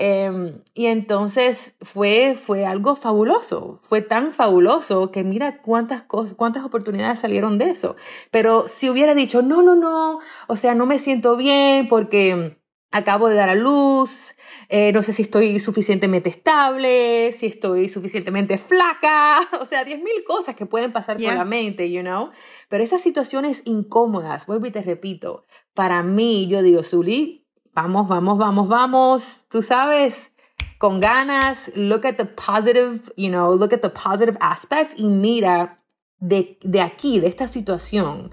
Em, 0.00 0.62
y 0.74 0.86
entonces 0.86 1.74
fue, 1.80 2.36
fue 2.36 2.64
algo 2.64 2.94
fabuloso, 2.94 3.80
fue 3.82 4.00
tan 4.00 4.32
fabuloso 4.32 5.10
que 5.10 5.24
mira 5.24 5.60
cuántas 5.60 6.04
cosas, 6.04 6.34
cuántas 6.34 6.62
oportunidades 6.62 7.18
salieron 7.18 7.58
de 7.58 7.70
eso. 7.70 7.96
Pero 8.30 8.68
si 8.68 8.88
hubiera 8.88 9.16
dicho, 9.16 9.42
no, 9.42 9.60
no, 9.60 9.74
no, 9.74 10.20
o 10.46 10.54
sea, 10.54 10.76
no 10.76 10.86
me 10.86 11.00
siento 11.00 11.36
bien 11.36 11.88
porque 11.88 12.56
acabo 12.92 13.28
de 13.28 13.34
dar 13.34 13.48
a 13.48 13.56
luz, 13.56 14.36
eh, 14.68 14.92
no 14.92 15.02
sé 15.02 15.12
si 15.12 15.22
estoy 15.22 15.58
suficientemente 15.58 16.28
estable, 16.28 17.32
si 17.32 17.46
estoy 17.46 17.88
suficientemente 17.88 18.56
flaca, 18.56 19.40
o 19.60 19.64
sea, 19.64 19.84
10.000 19.84 20.22
cosas 20.24 20.54
que 20.54 20.64
pueden 20.64 20.92
pasar 20.92 21.16
por 21.16 21.34
la 21.34 21.44
mente, 21.44 21.90
you 21.90 22.02
know. 22.02 22.30
Pero 22.68 22.84
esas 22.84 23.00
situaciones 23.00 23.62
incómodas, 23.64 24.46
vuelvo 24.46 24.66
y 24.66 24.70
te 24.70 24.80
repito, 24.80 25.44
para 25.74 26.04
mí, 26.04 26.46
yo 26.46 26.62
digo, 26.62 26.84
Zuli, 26.84 27.47
vamos, 27.74 28.08
vamos, 28.08 28.38
vamos, 28.38 28.68
vamos, 28.68 29.46
tú 29.50 29.62
sabes, 29.62 30.32
con 30.78 31.00
ganas, 31.00 31.70
look 31.74 32.06
at 32.06 32.16
the 32.16 32.24
positive, 32.24 33.00
you 33.16 33.28
know, 33.28 33.54
look 33.54 33.72
at 33.72 33.80
the 33.80 33.90
positive 33.90 34.36
aspect 34.40 34.98
y 34.98 35.04
mira 35.04 35.78
de, 36.18 36.58
de 36.62 36.80
aquí, 36.80 37.20
de 37.20 37.28
esta 37.28 37.48
situación, 37.48 38.32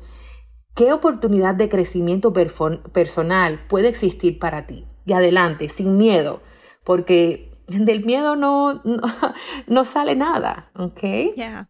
¿Qué 0.75 0.91
oportunidad 0.91 1.55
de 1.55 1.69
crecimiento 1.69 2.33
personal 2.33 3.65
puede 3.67 3.87
existir 3.87 4.39
para 4.39 4.67
ti? 4.67 4.85
Y 5.05 5.13
adelante, 5.13 5.69
sin 5.69 5.97
miedo, 5.97 6.43
porque 6.83 7.57
del 7.67 8.05
miedo 8.05 8.35
no, 8.35 8.83
no, 9.67 9.83
sale 9.85 10.15
nada, 10.15 10.69
¿ok? 10.75 11.01
Yeah. 11.35 11.69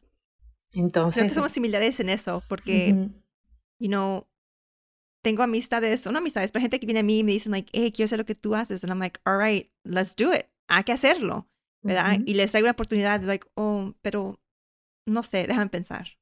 Entonces... 0.74 1.22
Creo 1.22 1.30
que 1.30 1.36
somos 1.36 1.52
similares 1.52 2.00
en 2.00 2.10
eso, 2.10 2.42
porque, 2.50 3.10
you 3.78 3.88
know, 3.88 4.26
tengo 5.26 5.42
amistades, 5.42 6.06
no 6.06 6.20
amistades, 6.20 6.52
pero 6.52 6.62
gente 6.62 6.80
que 6.80 6.86
viene 6.86 7.00
a 7.00 7.04
mí 7.04 7.18
y 7.18 7.24
me 7.24 7.32
dicen, 7.32 7.52
like, 7.52 7.72
hey, 7.74 7.92
quiero 7.92 8.06
hacer 8.06 8.20
lo 8.20 8.26
que 8.26 8.36
tú 8.36 8.54
haces. 8.54 8.84
And 8.84 8.92
I'm 8.92 9.00
like, 9.00 9.20
all 9.26 9.40
right, 9.40 9.72
let's 9.84 10.16
do 10.16 10.32
it. 10.32 10.46
Hay 10.70 10.84
que 10.84 10.92
hacerlo, 10.92 11.50
¿verdad? 11.84 12.20
Y 12.28 12.36
les 12.36 12.52
traigo 12.52 12.66
una 12.66 12.74
oportunidad, 12.74 13.24
like, 13.24 13.48
oh, 13.56 13.96
pero 14.04 14.40
no 15.08 15.24
sé, 15.24 15.48
déjame 15.48 15.72
pensar. 15.72 16.20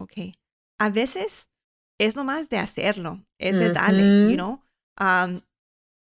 Ok. 0.00 0.36
A 0.78 0.90
veces 0.90 1.50
es 1.98 2.14
nomás 2.14 2.48
de 2.48 2.58
hacerlo, 2.58 3.26
es 3.40 3.56
de 3.56 3.72
darle, 3.72 4.30
you 4.30 4.36
know. 4.36 4.62
Um, 5.00 5.40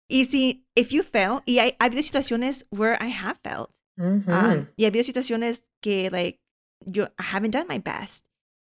y 0.09 0.23
si, 0.23 0.65
if 0.73 0.91
you 0.91 1.03
fail, 1.03 1.41
y 1.45 1.59
hay, 1.59 1.75
ha 1.79 1.85
habido 1.85 2.01
situaciones 2.01 2.65
where 2.71 2.97
I 3.01 3.09
have 3.09 3.39
failed. 3.43 3.67
um, 3.97 4.67
y 4.77 4.85
ha 4.85 4.87
habido 4.87 5.03
situaciones 5.03 5.65
que, 5.81 6.09
like, 6.09 6.39
yo, 6.85 7.07
I 7.19 7.23
haven't 7.33 7.51
done 7.51 7.67
my 7.67 7.79
best. 7.79 8.23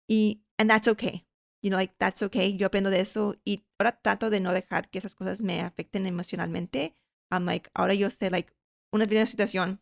Y, 0.07 0.43
and 0.59 0.69
that's 0.69 0.87
okay. 0.87 1.24
You 1.65 1.71
know, 1.71 1.77
like, 1.77 1.95
that's 1.97 2.21
okay. 2.21 2.55
Yo 2.55 2.67
aprendo 2.67 2.91
de 2.91 2.99
eso 2.99 3.37
y 3.43 3.65
ahora 3.79 3.99
trato 3.99 4.29
de 4.29 4.39
no 4.39 4.53
dejar 4.53 4.87
que 4.91 4.99
esas 4.99 5.15
cosas 5.15 5.41
me 5.41 5.61
afecten 5.61 6.05
emocionalmente. 6.05 6.95
I'm 7.31 7.45
like, 7.45 7.71
ahora 7.73 7.95
yo 7.95 8.11
sé, 8.11 8.29
like, 8.29 8.53
una 8.93 9.07
primera 9.07 9.25
situación 9.25 9.79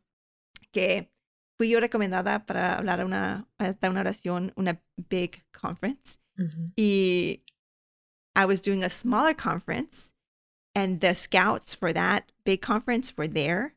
que 0.72 1.12
fui 1.58 1.70
yo 1.70 1.82
recomendada 1.82 2.46
para 2.46 2.78
hablar 2.78 3.02
a 3.02 3.06
una, 3.06 3.50
a 3.60 3.90
una 3.90 4.00
oración, 4.00 4.54
una 4.56 4.82
big 5.10 5.44
conference. 5.52 6.20
Y 6.78 7.44
I 8.34 8.46
was 8.46 8.62
doing 8.62 8.86
a 8.86 8.90
smaller 8.90 9.36
conference, 9.36 10.10
and 10.74 11.02
the 11.02 11.14
scouts 11.14 11.76
for 11.76 11.92
that 11.92 12.32
big 12.46 12.62
conference 12.62 13.14
were 13.18 13.28
there. 13.28 13.76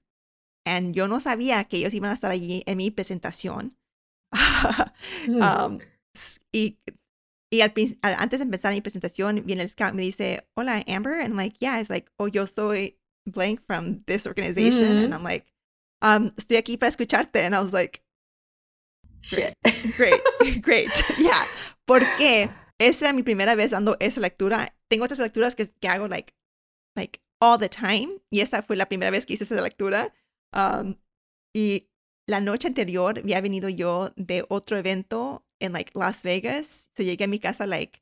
And 0.64 0.94
yo 0.94 1.08
no 1.08 1.18
sabía 1.18 1.68
que 1.68 1.78
ellos 1.78 1.92
iban 1.92 2.12
a 2.12 2.14
estar 2.14 2.30
allí 2.30 2.62
en 2.66 2.76
mi 2.76 2.92
presentación. 2.92 3.74
Mm. 5.28 5.42
um, 5.42 5.80
y 6.52 6.78
y 7.50 7.60
al, 7.60 7.72
antes 8.02 8.40
de 8.40 8.44
empezar 8.44 8.72
mi 8.72 8.80
presentación, 8.80 9.42
viene 9.44 9.62
el 9.62 9.68
scout 9.68 9.92
y 9.92 9.96
me 9.96 10.02
dice, 10.02 10.46
Hola, 10.56 10.82
Amber. 10.86 11.14
And 11.14 11.32
I'm 11.32 11.36
like, 11.36 11.56
Yeah. 11.60 11.80
It's 11.80 11.90
like, 11.90 12.10
Oh, 12.18 12.26
yo 12.26 12.46
soy 12.46 12.98
blank 13.26 13.60
from 13.66 14.02
this 14.06 14.26
organization. 14.26 14.88
Mm-hmm. 14.88 15.04
And 15.04 15.14
I'm 15.14 15.22
like, 15.22 15.46
um, 16.02 16.32
Estoy 16.36 16.56
aquí 16.56 16.78
para 16.78 16.90
escucharte. 16.90 17.44
And 17.44 17.54
I 17.54 17.60
was 17.60 17.72
like, 17.72 18.02
Shit. 19.20 19.54
Great, 19.96 20.20
great. 20.62 20.90
Yeah. 21.18 21.44
Porque 21.86 22.50
esa 22.78 23.06
era 23.06 23.12
mi 23.12 23.22
primera 23.22 23.56
vez 23.56 23.70
dando 23.70 23.96
esa 24.00 24.20
lectura. 24.20 24.74
Tengo 24.88 25.04
otras 25.04 25.18
lecturas 25.18 25.54
que, 25.54 25.66
que 25.80 25.88
hago 25.88 26.08
like, 26.08 26.32
like 26.96 27.20
all 27.40 27.58
the 27.58 27.68
time. 27.68 28.20
Y 28.30 28.40
esa 28.40 28.62
fue 28.62 28.76
la 28.76 28.86
primera 28.86 29.10
vez 29.10 29.26
que 29.26 29.34
hice 29.34 29.44
esa 29.44 29.60
lectura. 29.60 30.12
Um, 30.52 30.96
y 31.54 31.88
la 32.28 32.40
noche 32.40 32.68
anterior 32.68 33.18
había 33.18 33.40
venido 33.40 33.68
yo 33.68 34.12
de 34.16 34.44
otro 34.48 34.76
evento 34.76 35.45
en 35.60 35.72
like 35.72 35.92
Las 35.94 36.22
Vegas. 36.22 36.90
So 36.96 37.02
llegué 37.02 37.24
a 37.24 37.28
mi 37.28 37.38
casa 37.38 37.66
like 37.66 38.00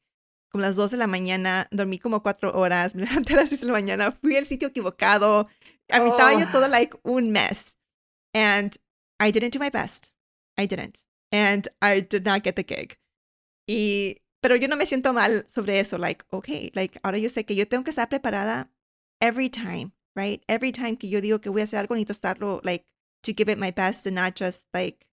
como 0.55 0.63
las 0.63 0.77
2 0.77 0.93
de 0.93 0.99
la 0.99 1.09
mañana, 1.09 1.67
dormí 1.73 1.99
como 1.99 2.23
cuatro 2.23 2.53
horas, 2.53 2.95
me 2.95 3.03
levanté 3.03 3.35
a 3.35 3.39
las 3.39 3.49
6 3.49 3.63
de 3.63 3.67
la 3.67 3.73
mañana, 3.73 4.13
fui 4.13 4.37
al 4.37 4.47
sitio 4.47 4.69
equivocado. 4.69 5.49
A 5.91 5.99
mi 5.99 6.11
estaba 6.11 6.33
yo 6.39 6.47
todo 6.53 6.69
like 6.69 6.97
un 7.03 7.33
mes. 7.33 7.77
And 8.33 8.77
I 9.19 9.33
didn't 9.33 9.53
do 9.53 9.59
my 9.59 9.69
best. 9.69 10.13
I 10.57 10.67
didn't. 10.67 11.01
And 11.33 11.69
I 11.83 12.01
did 12.01 12.25
not 12.25 12.45
get 12.45 12.55
the 12.55 12.63
gig. 12.63 13.01
Y, 13.67 14.23
pero 14.41 14.55
yo 14.55 14.69
no 14.69 14.77
me 14.77 14.87
siento 14.87 15.13
mal 15.13 15.45
sobre 15.49 15.81
eso, 15.81 15.99
like, 15.99 16.25
okay, 16.31 16.71
like, 16.77 17.01
ahora 17.03 17.19
yo 17.19 17.29
sé 17.29 17.45
que 17.45 17.57
yo 17.57 17.67
tengo 17.67 17.83
que 17.83 17.91
estar 17.91 18.09
preparada 18.09 18.71
every 19.21 19.49
time, 19.49 19.91
right? 20.15 20.45
Every 20.47 20.71
time 20.71 20.97
que 20.97 21.09
yo 21.09 21.21
digo 21.21 21.41
que 21.41 21.51
voy 21.51 21.63
a 21.63 21.65
hacer 21.65 21.81
algo, 21.81 21.97
necesito 21.97 22.13
estarlo, 22.13 22.61
like, 22.63 22.87
to 23.23 23.33
give 23.33 23.51
it 23.51 23.59
my 23.59 23.73
best 23.73 24.07
and 24.07 24.15
not 24.15 24.37
just, 24.37 24.69
like, 24.73 25.09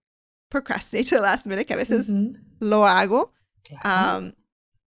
procrastinate 0.52 1.08
to 1.08 1.16
the 1.16 1.22
last 1.22 1.46
minute, 1.46 1.66
que 1.66 1.74
a 1.74 1.78
veces 1.78 2.08
lo 2.60 2.82
hago. 2.82 3.32
Um, 3.84 4.34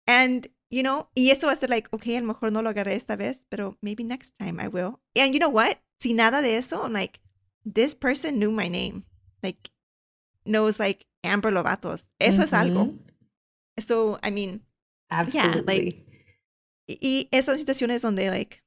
and, 0.07 0.47
you 0.71 0.81
know, 0.81 1.09
y 1.15 1.29
eso 1.29 1.53
ser, 1.53 1.69
like, 1.69 1.89
okay, 1.93 2.15
a 2.15 2.21
lo 2.21 2.27
mejor 2.27 2.51
no 2.51 2.61
lo 2.61 2.69
agarré 2.69 2.95
esta 2.95 3.17
vez, 3.17 3.45
pero 3.51 3.75
maybe 3.81 4.03
next 4.03 4.33
time 4.39 4.59
I 4.59 4.69
will. 4.69 4.99
And 5.17 5.33
you 5.33 5.39
know 5.39 5.49
what? 5.49 5.77
Si 5.99 6.13
nada 6.13 6.41
de 6.41 6.55
eso, 6.55 6.81
I'm 6.81 6.93
like, 6.93 7.19
this 7.65 7.93
person 7.93 8.39
knew 8.39 8.51
my 8.51 8.69
name. 8.69 9.03
Like, 9.43 9.69
knows, 10.45 10.79
like, 10.79 11.05
Amber 11.23 11.51
Lovatos. 11.51 12.07
Eso 12.19 12.41
es 12.41 12.53
algo. 12.53 12.97
So, 13.79 14.17
I 14.23 14.31
mean, 14.31 14.61
absolutely. 15.11 15.75
Yeah, 15.75 15.83
like, 15.83 16.05
y 16.87 17.27
esas 17.31 17.59
situaciones 17.59 18.01
donde, 18.01 18.29
like, 18.29 18.63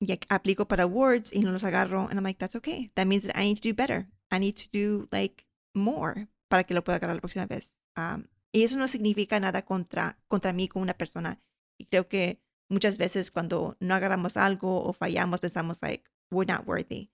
ya 0.00 0.16
aplico 0.30 0.66
para 0.66 0.82
awards 0.82 1.32
y 1.32 1.40
no 1.40 1.52
los 1.52 1.62
agarro, 1.62 2.08
and 2.08 2.18
I'm 2.18 2.24
like, 2.24 2.38
that's 2.38 2.56
okay. 2.56 2.90
That 2.96 3.06
means 3.06 3.22
that 3.22 3.36
I 3.36 3.44
need 3.44 3.56
to 3.56 3.62
do 3.62 3.74
better. 3.74 4.08
I 4.30 4.38
need 4.38 4.56
to 4.56 4.68
do, 4.70 5.08
like, 5.12 5.44
more 5.74 6.28
para 6.48 6.64
que 6.64 6.74
lo 6.74 6.82
pueda 6.84 6.96
agarrar 6.96 7.16
la 7.16 7.20
próxima 7.20 7.46
vez. 7.46 7.74
Um, 7.96 8.26
y 8.52 8.64
eso 8.64 8.76
no 8.78 8.88
significa 8.88 9.38
nada 9.40 9.62
contra, 9.62 10.18
contra 10.28 10.52
mí 10.52 10.68
como 10.68 10.82
una 10.82 10.94
persona. 10.94 11.40
Y 11.78 11.86
creo 11.86 12.08
que 12.08 12.40
muchas 12.68 12.98
veces 12.98 13.30
cuando 13.30 13.76
no 13.80 13.94
agarramos 13.94 14.36
algo 14.36 14.82
o 14.82 14.92
fallamos, 14.92 15.40
pensamos, 15.40 15.82
like, 15.82 16.04
we're 16.30 16.50
not 16.50 16.66
worthy. 16.66 17.10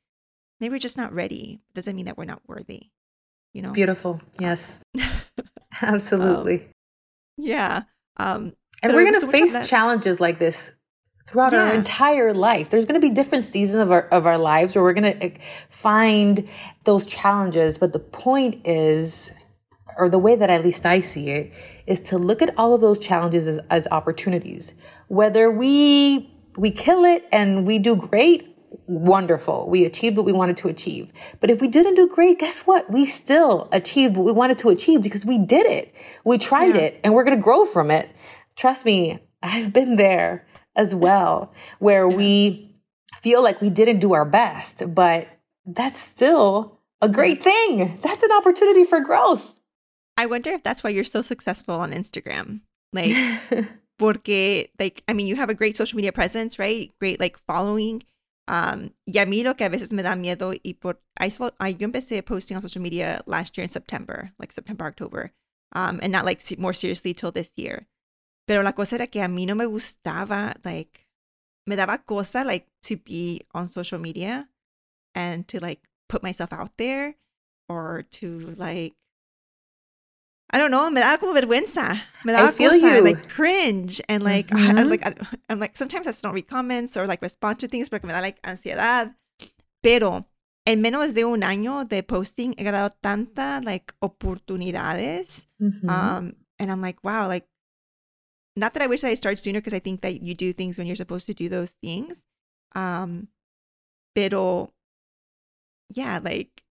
Maybe 0.60 0.74
we're 0.74 0.82
just 0.82 0.96
not 0.96 1.12
ready. 1.12 1.60
Doesn't 1.74 1.96
mean 1.96 2.06
that 2.06 2.16
we're 2.16 2.26
not 2.26 2.42
worthy. 2.46 2.90
You 3.52 3.62
know? 3.62 3.72
Beautiful. 3.72 4.20
Yes. 4.38 4.80
Absolutely. 5.82 6.60
Um, 6.60 6.64
yeah. 7.36 7.82
Um, 8.16 8.52
and 8.82 8.92
we're 8.92 9.04
going 9.04 9.20
to 9.20 9.26
face 9.26 9.68
challenges 9.68 10.20
like 10.20 10.38
this 10.38 10.70
throughout 11.26 11.52
yeah. 11.52 11.68
our 11.68 11.74
entire 11.74 12.34
life. 12.34 12.70
There's 12.70 12.84
going 12.84 13.00
to 13.00 13.06
be 13.06 13.12
different 13.12 13.44
seasons 13.44 13.82
of 13.82 13.90
our 13.90 14.02
of 14.08 14.26
our 14.26 14.38
lives 14.38 14.74
where 14.74 14.84
we're 14.84 14.92
going 14.92 15.18
to 15.18 15.24
eh, 15.24 15.38
find 15.68 16.48
those 16.84 17.06
challenges, 17.06 17.78
but 17.78 17.92
the 17.92 17.98
point 17.98 18.66
is 18.66 19.32
or 19.96 20.08
the 20.08 20.18
way 20.18 20.34
that 20.34 20.50
at 20.50 20.64
least 20.64 20.84
I 20.84 21.00
see 21.00 21.30
it 21.30 21.52
is 21.86 22.00
to 22.02 22.18
look 22.18 22.42
at 22.42 22.52
all 22.58 22.74
of 22.74 22.80
those 22.80 22.98
challenges 22.98 23.46
as, 23.46 23.60
as 23.70 23.86
opportunities. 23.90 24.74
Whether 25.08 25.50
we 25.50 26.30
we 26.56 26.70
kill 26.70 27.04
it 27.04 27.26
and 27.32 27.66
we 27.66 27.78
do 27.78 27.96
great 27.96 28.54
wonderful. 28.86 29.68
We 29.68 29.84
achieved 29.84 30.16
what 30.16 30.26
we 30.26 30.32
wanted 30.32 30.56
to 30.58 30.68
achieve. 30.68 31.12
But 31.40 31.50
if 31.50 31.60
we 31.60 31.68
didn't 31.68 31.94
do 31.94 32.08
great, 32.08 32.38
guess 32.38 32.62
what? 32.62 32.90
We 32.90 33.06
still 33.06 33.68
achieved 33.72 34.16
what 34.16 34.24
we 34.24 34.32
wanted 34.32 34.58
to 34.60 34.68
achieve 34.68 35.02
because 35.02 35.24
we 35.24 35.38
did 35.38 35.66
it. 35.66 35.94
We 36.24 36.38
tried 36.38 36.74
yeah. 36.74 36.82
it 36.82 37.00
and 37.04 37.14
we're 37.14 37.24
going 37.24 37.36
to 37.36 37.42
grow 37.42 37.64
from 37.64 37.90
it. 37.90 38.10
Trust 38.56 38.84
me, 38.84 39.20
I've 39.42 39.72
been 39.72 39.96
there 39.96 40.46
as 40.76 40.94
well 40.94 41.52
where 41.78 42.08
yeah. 42.08 42.16
we 42.16 42.70
feel 43.16 43.42
like 43.42 43.60
we 43.60 43.70
didn't 43.70 44.00
do 44.00 44.12
our 44.14 44.24
best, 44.24 44.94
but 44.94 45.28
that's 45.64 45.98
still 45.98 46.78
a 47.00 47.08
great 47.08 47.42
thing. 47.42 47.98
That's 48.02 48.22
an 48.22 48.32
opportunity 48.32 48.84
for 48.84 49.00
growth. 49.00 49.54
I 50.16 50.26
wonder 50.26 50.50
if 50.50 50.62
that's 50.62 50.84
why 50.84 50.90
you're 50.90 51.04
so 51.04 51.22
successful 51.22 51.74
on 51.74 51.92
Instagram. 51.92 52.60
Like, 52.92 53.14
porque, 53.98 54.68
like, 54.78 55.02
I 55.08 55.12
mean, 55.12 55.26
you 55.26 55.36
have 55.36 55.50
a 55.50 55.54
great 55.54 55.76
social 55.76 55.96
media 55.96 56.12
presence, 56.12 56.58
right? 56.58 56.92
Great, 57.00 57.20
like, 57.20 57.38
following 57.46 58.02
Um, 58.46 58.92
y 59.06 59.22
a 59.22 59.24
mí 59.24 59.42
lo 59.42 59.54
que 59.54 59.64
a 59.64 59.70
veces 59.70 59.90
me 59.90 60.02
da 60.02 60.14
miedo 60.16 60.52
y 60.52 60.74
por 60.78 61.00
I, 61.16 61.30
saw, 61.30 61.48
I 61.58 61.70
yo 61.70 61.88
empecé 61.88 62.22
posting 62.22 62.58
on 62.58 62.62
social 62.62 62.82
media 62.82 63.22
last 63.24 63.56
year 63.56 63.64
in 63.64 63.70
September, 63.70 64.32
like 64.38 64.52
September, 64.52 64.84
October. 64.84 65.32
um, 65.74 66.00
and 66.02 66.12
not 66.12 66.24
like 66.24 66.42
more 66.58 66.72
seriously 66.72 67.14
till 67.14 67.32
this 67.32 67.52
year. 67.56 67.86
Pero 68.46 68.62
la 68.62 68.72
cosa 68.74 68.96
era 68.96 69.06
que 69.06 69.22
a 69.22 69.28
mí 69.28 69.46
no 69.46 69.54
me 69.54 69.66
gustaba, 69.66 70.54
like, 70.64 71.06
me 71.66 71.76
daba 71.76 72.04
cosa, 72.04 72.44
like, 72.44 72.66
to 72.82 72.96
be 72.96 73.40
on 73.54 73.68
social 73.68 73.98
media 73.98 74.48
and 75.14 75.46
to, 75.48 75.60
like, 75.60 75.80
put 76.08 76.22
myself 76.22 76.52
out 76.52 76.76
there 76.76 77.16
or 77.68 78.02
to, 78.10 78.54
like, 78.58 78.94
I 80.50 80.58
don't 80.58 80.70
know, 80.70 80.88
me 80.90 81.00
daba 81.00 81.18
como 81.18 81.32
vergüenza. 81.32 82.00
Me 82.24 82.32
daba 82.32 82.48
I 82.50 82.52
feel 82.52 82.70
cosa, 82.72 82.96
you. 82.98 83.02
like 83.02 83.28
cringe 83.28 84.00
and 84.08 84.22
like 84.22 84.52
I, 84.52 84.72
Mhm. 84.72 84.78
am 84.78 84.88
like 84.88 85.04
I, 85.04 85.14
I'm 85.48 85.58
like 85.58 85.76
sometimes 85.76 86.06
I 86.06 86.12
still 86.12 86.28
don't 86.28 86.34
read 86.34 86.46
comments 86.46 86.96
or 86.96 87.06
like 87.06 87.22
respond 87.22 87.58
to 87.60 87.66
things 87.66 87.88
porque 87.88 88.04
me 88.04 88.12
da 88.12 88.20
like 88.20 88.40
ansiedad. 88.42 89.16
Pero 89.82 90.20
en 90.66 90.80
menos 90.80 91.12
de 91.14 91.24
un 91.24 91.40
año 91.42 91.88
de 91.88 92.02
posting 92.02 92.54
he 92.56 92.62
ganado 92.62 92.90
tanta 93.02 93.60
like 93.64 93.92
oportunidades. 94.00 95.46
Mhm. 95.60 95.88
Um 95.88 96.36
and 96.60 96.70
I'm 96.70 96.80
like, 96.80 97.02
wow, 97.02 97.26
like 97.26 97.46
not 98.56 98.74
that 98.74 98.82
I 98.82 98.86
wish 98.86 99.00
that 99.00 99.08
I 99.08 99.14
started 99.14 99.38
sooner 99.38 99.60
because 99.60 99.74
I 99.74 99.78
think 99.78 100.00
that 100.02 100.22
you 100.22 100.34
do 100.34 100.52
things 100.52 100.78
when 100.78 100.86
you're 100.86 100.96
supposed 100.96 101.26
to 101.26 101.34
do 101.34 101.48
those 101.48 101.72
things. 101.82 102.22
Um 102.74 103.28
pero 104.14 104.72
yeah, 105.90 106.20
like 106.22 106.62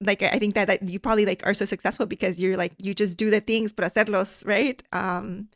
like 0.00 0.22
I 0.22 0.38
think 0.38 0.54
that, 0.54 0.68
that 0.68 0.82
you 0.88 0.98
probably 0.98 1.26
like 1.26 1.46
are 1.46 1.54
so 1.54 1.64
successful 1.64 2.06
because 2.06 2.40
you're 2.40 2.56
like 2.56 2.72
you 2.78 2.94
just 2.94 3.16
do 3.16 3.30
the 3.30 3.40
things 3.40 3.72
para 3.72 3.90
hacerlos, 3.90 4.46
right? 4.46 4.82
Um 4.92 5.48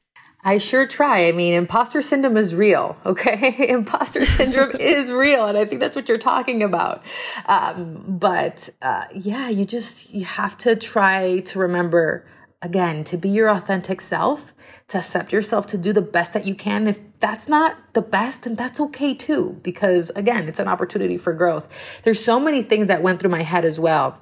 I 0.45 0.59
sure 0.59 0.87
try. 0.87 1.27
I 1.27 1.33
mean, 1.33 1.53
imposter 1.53 2.01
syndrome 2.01 2.37
is 2.37 2.55
real, 2.55 2.97
okay? 3.07 3.69
imposter 3.69 4.25
syndrome 4.25 4.77
is 4.81 5.11
real, 5.11 5.47
and 5.47 5.59
I 5.59 5.65
think 5.65 5.81
that's 5.81 5.97
what 5.97 6.09
you're 6.09 6.17
talking 6.17 6.63
about. 6.63 7.03
Um, 7.47 8.05
but 8.07 8.69
uh, 8.81 9.07
yeah, 9.13 9.49
you 9.49 9.65
just 9.65 10.15
you 10.15 10.25
have 10.25 10.57
to 10.59 10.77
try 10.77 11.41
to 11.41 11.59
remember 11.59 12.25
again 12.61 13.05
to 13.05 13.17
be 13.17 13.29
your 13.29 13.49
authentic 13.49 14.01
self, 14.01 14.53
to 14.89 14.99
accept 14.99 15.33
yourself, 15.33 15.67
to 15.69 15.79
do 15.79 15.93
the 15.93 16.03
best 16.03 16.33
that 16.33 16.47
you 16.47 16.55
can. 16.55 16.89
If 16.89 17.01
that's 17.21 17.49
not 17.49 17.77
the 17.95 18.03
best, 18.03 18.43
then 18.43 18.55
that's 18.55 18.81
okay 18.81 19.15
too, 19.15 19.61
because 19.63 20.11
again, 20.11 20.49
it's 20.49 20.59
an 20.59 20.69
opportunity 20.69 21.17
for 21.17 21.33
growth. 21.33 21.69
There's 22.03 22.23
so 22.23 22.41
many 22.41 22.63
things 22.63 22.89
that 22.89 23.03
went 23.03 23.21
through 23.21 23.31
my 23.31 23.43
head 23.43 23.65
as 23.65 23.79
well 23.79 24.19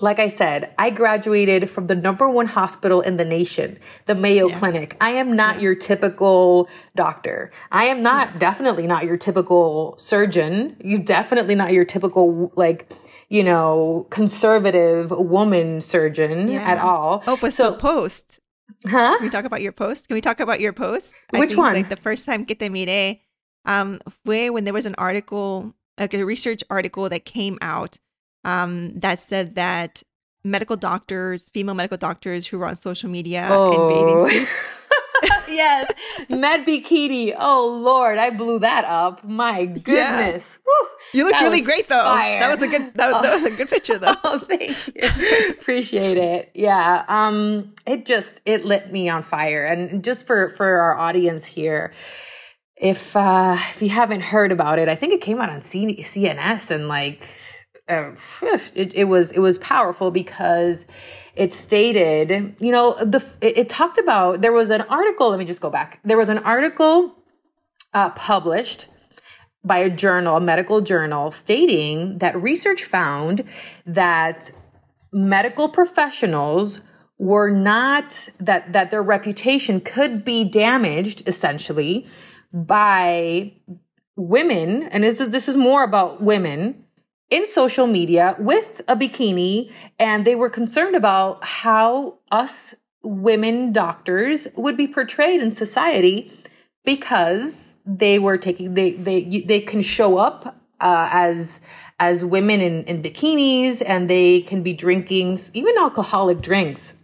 like 0.00 0.18
I 0.18 0.28
said, 0.28 0.72
I 0.78 0.90
graduated 0.90 1.68
from 1.68 1.86
the 1.86 1.94
number 1.94 2.28
one 2.28 2.46
hospital 2.46 3.02
in 3.02 3.18
the 3.18 3.24
nation, 3.24 3.78
the 4.06 4.14
Mayo 4.14 4.48
Clinic. 4.48 4.96
I 5.00 5.10
am 5.12 5.36
not 5.36 5.60
your 5.60 5.74
typical 5.74 6.68
doctor. 6.96 7.52
I 7.70 7.86
am 7.86 8.02
not 8.02 8.38
definitely 8.38 8.86
not 8.86 9.04
your 9.04 9.18
typical 9.18 9.96
surgeon. 9.98 10.76
You 10.82 10.98
definitely 10.98 11.54
not 11.54 11.72
your 11.72 11.84
typical 11.84 12.50
like, 12.56 12.90
you 13.30 13.42
know, 13.44 14.06
conservative 14.10 15.10
woman 15.10 15.80
surgeon 15.80 16.50
Yeah. 16.50 16.62
at 16.62 16.78
all. 16.78 17.22
oh, 17.26 17.38
but 17.40 17.52
so 17.54 17.72
post. 17.74 18.40
Huh? 18.86 19.16
Can 19.18 19.26
we 19.26 19.30
talk 19.30 19.44
about 19.44 19.62
your 19.62 19.72
post? 19.72 20.08
Can 20.08 20.14
we 20.14 20.20
talk 20.20 20.40
about 20.40 20.60
your 20.60 20.72
post? 20.72 21.14
Which 21.30 21.50
think, 21.50 21.58
one? 21.58 21.74
Like 21.74 21.88
the 21.88 21.96
first 21.96 22.26
time 22.26 22.44
que 22.44 22.54
te 22.56 22.68
miré, 22.68 23.20
um, 23.66 24.00
fue 24.24 24.50
when 24.50 24.64
there 24.64 24.74
was 24.74 24.86
an 24.86 24.94
article, 24.98 25.74
like 25.98 26.14
a 26.14 26.24
research 26.24 26.62
article 26.70 27.08
that 27.08 27.24
came 27.24 27.58
out, 27.60 27.98
um, 28.44 28.98
that 28.98 29.20
said 29.20 29.54
that 29.56 30.02
medical 30.44 30.76
doctors, 30.76 31.48
female 31.52 31.74
medical 31.74 31.98
doctors 31.98 32.46
who 32.46 32.58
were 32.58 32.66
on 32.66 32.74
social 32.76 33.10
media 33.10 33.42
and 33.42 33.88
bathing 33.88 34.16
Oh. 34.22 34.28
suits, 34.28 34.50
yes, 35.50 35.90
med 36.28 36.64
bikini. 36.66 37.34
Oh 37.38 37.80
Lord, 37.84 38.18
I 38.18 38.30
blew 38.30 38.58
that 38.60 38.84
up. 38.84 39.24
My 39.24 39.66
goodness. 39.66 40.58
Woo. 40.66 40.88
you 41.12 41.24
look 41.24 41.40
really 41.40 41.62
great 41.62 41.88
though. 41.88 42.02
fire. 42.02 42.40
That 42.40 42.50
was 42.50 42.62
a 42.62 42.68
good. 42.68 42.94
That, 42.94 43.22
that 43.22 43.34
was 43.34 43.44
a 43.44 43.50
good 43.50 43.68
picture 43.68 43.98
though. 43.98 44.14
Oh, 44.24 44.38
thank 44.38 44.76
you. 44.94 45.50
Appreciate 45.50 46.16
it. 46.16 46.50
Yeah. 46.54 47.04
Um, 47.08 47.74
it 47.86 48.06
just 48.06 48.40
it 48.44 48.64
lit 48.64 48.92
me 48.92 49.08
on 49.08 49.22
fire. 49.22 49.64
And 49.64 50.04
just 50.04 50.26
for 50.26 50.50
for 50.50 50.66
our 50.66 50.96
audience 50.96 51.46
here, 51.46 51.92
if 52.76 53.16
uh 53.16 53.56
if 53.58 53.82
you 53.82 53.88
haven't 53.88 54.20
heard 54.22 54.52
about 54.52 54.78
it, 54.78 54.88
I 54.88 54.94
think 54.94 55.12
it 55.14 55.20
came 55.20 55.40
out 55.40 55.50
on 55.50 55.60
C- 55.60 55.96
CNS 56.02 56.70
and 56.70 56.88
like 56.88 57.26
uh, 57.90 58.12
it, 58.74 58.94
it 58.94 59.04
was 59.04 59.32
it 59.32 59.40
was 59.40 59.58
powerful 59.58 60.10
because 60.10 60.86
it 61.34 61.52
stated, 61.52 62.56
you 62.60 62.72
know, 62.72 62.94
the 62.94 63.24
it, 63.40 63.58
it 63.58 63.68
talked 63.68 63.98
about 63.98 64.40
there 64.40 64.52
was 64.52 64.70
an 64.70 64.82
article. 64.82 65.30
Let 65.30 65.38
me 65.38 65.44
just 65.44 65.60
go 65.60 65.70
back. 65.70 66.00
There 66.04 66.18
was 66.18 66.28
an 66.28 66.38
article 66.38 67.14
uh, 67.92 68.10
published 68.10 68.86
by 69.64 69.78
a 69.78 69.90
journal, 69.90 70.36
a 70.36 70.40
medical 70.40 70.80
journal, 70.80 71.30
stating 71.30 72.18
that 72.18 72.40
research 72.40 72.84
found 72.84 73.44
that 73.84 74.50
medical 75.12 75.68
professionals 75.68 76.80
were 77.18 77.50
not 77.50 78.30
that 78.38 78.72
that 78.72 78.90
their 78.90 79.02
reputation 79.02 79.80
could 79.80 80.24
be 80.24 80.42
damaged 80.42 81.22
essentially 81.26 82.06
by 82.52 83.52
women 84.16 84.84
and 84.84 85.04
this 85.04 85.20
is 85.20 85.28
this 85.28 85.46
is 85.46 85.56
more 85.56 85.84
about 85.84 86.22
women 86.22 86.82
in 87.30 87.46
social 87.46 87.86
media 87.86 88.36
with 88.38 88.82
a 88.88 88.96
bikini 88.96 89.70
and 89.98 90.26
they 90.26 90.34
were 90.34 90.50
concerned 90.50 90.96
about 90.96 91.42
how 91.44 92.18
us 92.30 92.74
women 93.02 93.72
doctors 93.72 94.48
would 94.56 94.76
be 94.76 94.86
portrayed 94.86 95.40
in 95.40 95.52
society 95.52 96.30
because 96.84 97.76
they 97.86 98.18
were 98.18 98.36
taking 98.36 98.74
they 98.74 98.92
they 98.92 99.22
they 99.46 99.60
can 99.60 99.80
show 99.80 100.18
up 100.18 100.56
uh, 100.80 101.08
as 101.12 101.60
as 101.98 102.24
women 102.24 102.60
in, 102.60 102.82
in 102.84 103.02
bikinis 103.02 103.82
and 103.84 104.08
they 104.10 104.40
can 104.40 104.62
be 104.62 104.72
drinking 104.72 105.38
even 105.54 105.76
alcoholic 105.78 106.40
drinks. 106.40 106.94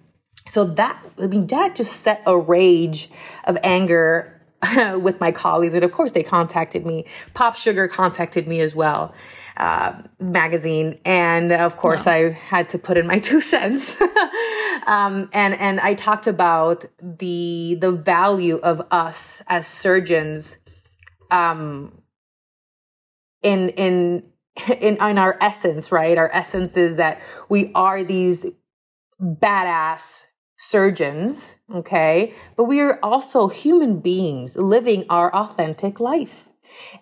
So 0.46 0.64
that 0.64 1.00
i 1.18 1.26
mean 1.26 1.46
that 1.46 1.76
just 1.76 2.00
set 2.00 2.22
a 2.26 2.36
rage 2.36 3.10
of 3.44 3.56
anger 3.62 4.32
with 5.00 5.20
my 5.20 5.30
colleagues. 5.30 5.74
And 5.74 5.84
of 5.84 5.92
course 5.92 6.12
they 6.12 6.22
contacted 6.22 6.84
me. 6.84 7.04
Pop 7.34 7.56
sugar 7.56 7.86
contacted 7.88 8.48
me 8.48 8.60
as 8.60 8.74
well 8.74 9.14
uh, 9.56 10.02
magazine 10.20 10.98
and 11.04 11.52
of 11.52 11.76
course 11.76 12.06
i 12.06 12.30
had 12.30 12.68
to 12.68 12.78
put 12.78 12.96
in 12.96 13.06
my 13.06 13.18
two 13.28 13.40
cents 13.40 13.96
um, 14.86 15.28
and 15.32 15.54
and 15.54 15.80
i 15.80 15.94
talked 15.94 16.26
about 16.26 16.84
the 17.00 17.76
the 17.80 17.92
value 17.92 18.56
of 18.56 18.82
us 18.90 19.42
as 19.46 19.66
surgeons 19.66 20.58
um, 21.30 22.02
in 23.42 23.70
in 23.70 24.22
in 24.78 24.96
in 24.96 25.18
our 25.18 25.36
essence 25.40 25.90
right 25.90 26.18
our 26.18 26.30
essence 26.32 26.76
is 26.76 26.96
that 26.96 27.20
we 27.48 27.70
are 27.74 28.04
these 28.04 28.46
badass 29.20 30.26
surgeons, 30.56 31.56
okay? 31.72 32.32
But 32.56 32.64
we 32.64 32.80
are 32.80 32.98
also 33.02 33.48
human 33.48 34.00
beings 34.00 34.56
living 34.56 35.04
our 35.08 35.34
authentic 35.34 36.00
life. 36.00 36.48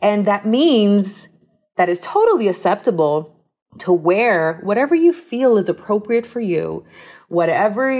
And 0.03 0.27
that 0.27 0.47
means 0.47 1.29
that 1.77 1.89
it's 1.89 2.01
totally 2.01 2.49
acceptable 2.49 3.35
to 3.79 3.93
wear 3.93 4.61
whatever 4.63 4.95
you 4.95 5.13
feel 5.13 5.57
is 5.59 5.69
appropriate 5.69 6.27
for 6.27 6.41
you, 6.41 6.85
whatever 7.29 7.91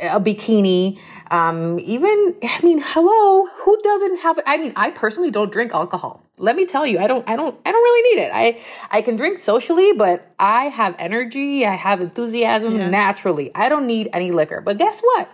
a 0.00 0.20
bikini, 0.20 0.98
um, 1.30 1.78
even, 1.80 2.36
I 2.42 2.60
mean, 2.62 2.80
hello, 2.84 3.46
who 3.46 3.80
doesn't 3.82 4.20
have? 4.20 4.38
I 4.46 4.56
mean, 4.58 4.72
I 4.76 4.90
personally 4.90 5.30
don't 5.30 5.50
drink 5.50 5.72
alcohol. 5.74 6.22
Let 6.36 6.54
me 6.54 6.66
tell 6.66 6.86
you, 6.86 7.00
I 7.00 7.08
don't, 7.08 7.28
I 7.28 7.34
don't, 7.34 7.58
I 7.66 7.72
don't 7.72 7.82
really 7.82 8.14
need 8.14 8.22
it. 8.22 8.30
I, 8.32 8.60
I 8.96 9.02
can 9.02 9.16
drink 9.16 9.38
socially, 9.38 9.92
but 9.94 10.32
I 10.38 10.66
have 10.66 10.94
energy, 11.00 11.66
I 11.66 11.74
have 11.74 12.00
enthusiasm 12.00 12.76
Yeah. 12.76 12.88
naturally. 12.90 13.50
I 13.56 13.68
don't 13.68 13.88
need 13.88 14.08
any 14.12 14.30
liquor. 14.30 14.60
But 14.60 14.78
guess 14.78 15.00
what? 15.00 15.28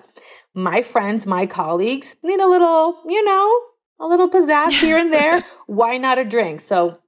My 0.55 0.81
friends, 0.81 1.27
my 1.27 1.45
colleagues 1.45 2.17
need 2.23 2.41
a 2.41 2.47
little, 2.47 3.03
you 3.07 3.23
know, 3.23 3.61
a 4.01 4.07
little 4.07 4.31
pizzazz 4.31 4.71
here 4.81 4.97
and 4.97 5.13
there. 5.13 5.45
Why 5.67 5.99
not 5.99 6.17
a 6.17 6.25
drink? 6.25 6.61
So, 6.61 7.01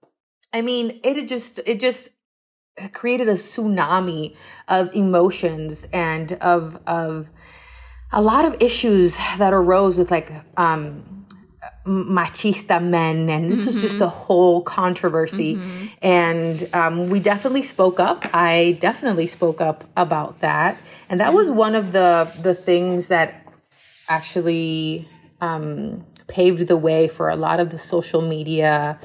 I 0.52 0.62
mean, 0.62 1.00
it 1.02 1.28
just, 1.28 1.60
it 1.66 1.80
just, 1.80 2.10
created 2.92 3.26
a 3.26 3.32
tsunami 3.32 4.36
of 4.68 4.94
emotions 4.94 5.86
and 5.94 6.34
of 6.34 6.78
of 6.86 7.30
a 8.12 8.20
lot 8.20 8.44
of 8.44 8.54
issues 8.60 9.16
that 9.38 9.54
arose 9.54 9.96
with 9.96 10.10
like 10.10 10.30
um 10.58 11.16
machista 11.86 12.82
men 12.82 13.28
and 13.28 13.50
this 13.50 13.66
is 13.66 13.80
just 13.80 14.00
a 14.00 14.08
whole 14.08 14.60
controversy. 14.60 15.58
And 16.02 16.68
um, 16.72 17.08
we 17.08 17.20
definitely 17.20 17.62
spoke 17.62 18.00
up. 18.00 18.26
I 18.32 18.76
definitely 18.80 19.26
spoke 19.26 19.60
up 19.60 19.84
about 19.96 20.40
that. 20.40 20.80
And 21.08 21.20
that 21.20 21.32
was 21.32 21.50
one 21.50 21.74
of 21.74 21.92
the 21.92 22.30
the 22.42 22.54
things 22.54 23.08
that 23.08 23.46
actually 24.08 25.08
um, 25.40 26.04
paved 26.28 26.66
the 26.66 26.76
way 26.76 27.08
for 27.08 27.28
a 27.28 27.36
lot 27.36 27.60
of 27.60 27.70
the 27.70 27.78
social 27.78 28.20
media 28.20 28.98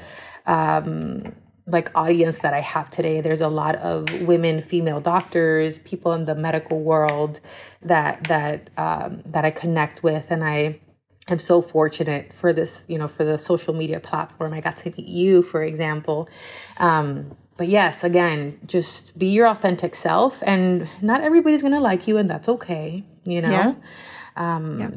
um, 0.46 1.34
like 1.66 1.90
audience 1.94 2.38
that 2.38 2.54
I 2.54 2.60
have 2.60 2.90
today. 2.90 3.20
There's 3.20 3.40
a 3.40 3.48
lot 3.48 3.76
of 3.76 4.22
women, 4.22 4.60
female 4.60 5.00
doctors, 5.00 5.78
people 5.80 6.12
in 6.12 6.24
the 6.24 6.34
medical 6.34 6.80
world 6.80 7.40
that 7.80 8.24
that 8.24 8.70
um, 8.76 9.22
that 9.26 9.44
I 9.44 9.50
connect 9.50 10.02
with, 10.02 10.30
and 10.30 10.42
I 10.42 10.80
am 11.28 11.38
so 11.38 11.62
fortunate 11.62 12.32
for 12.32 12.52
this, 12.52 12.84
you 12.88 12.98
know, 12.98 13.08
for 13.08 13.24
the 13.24 13.38
social 13.38 13.74
media 13.74 14.00
platform. 14.00 14.52
I 14.52 14.60
got 14.60 14.76
to 14.78 14.90
meet 14.90 15.06
you, 15.06 15.42
for 15.42 15.62
example. 15.62 16.28
Um, 16.78 17.36
but 17.56 17.68
yes, 17.68 18.02
again, 18.02 18.58
just 18.66 19.16
be 19.18 19.26
your 19.26 19.46
authentic 19.46 19.94
self, 19.94 20.42
and 20.44 20.88
not 21.00 21.20
everybody's 21.20 21.62
gonna 21.62 21.80
like 21.80 22.08
you, 22.08 22.16
and 22.16 22.28
that's 22.28 22.48
okay. 22.48 23.04
you 23.24 23.40
know? 23.40 23.50
Um, 24.34 24.80
yeah 24.80 24.90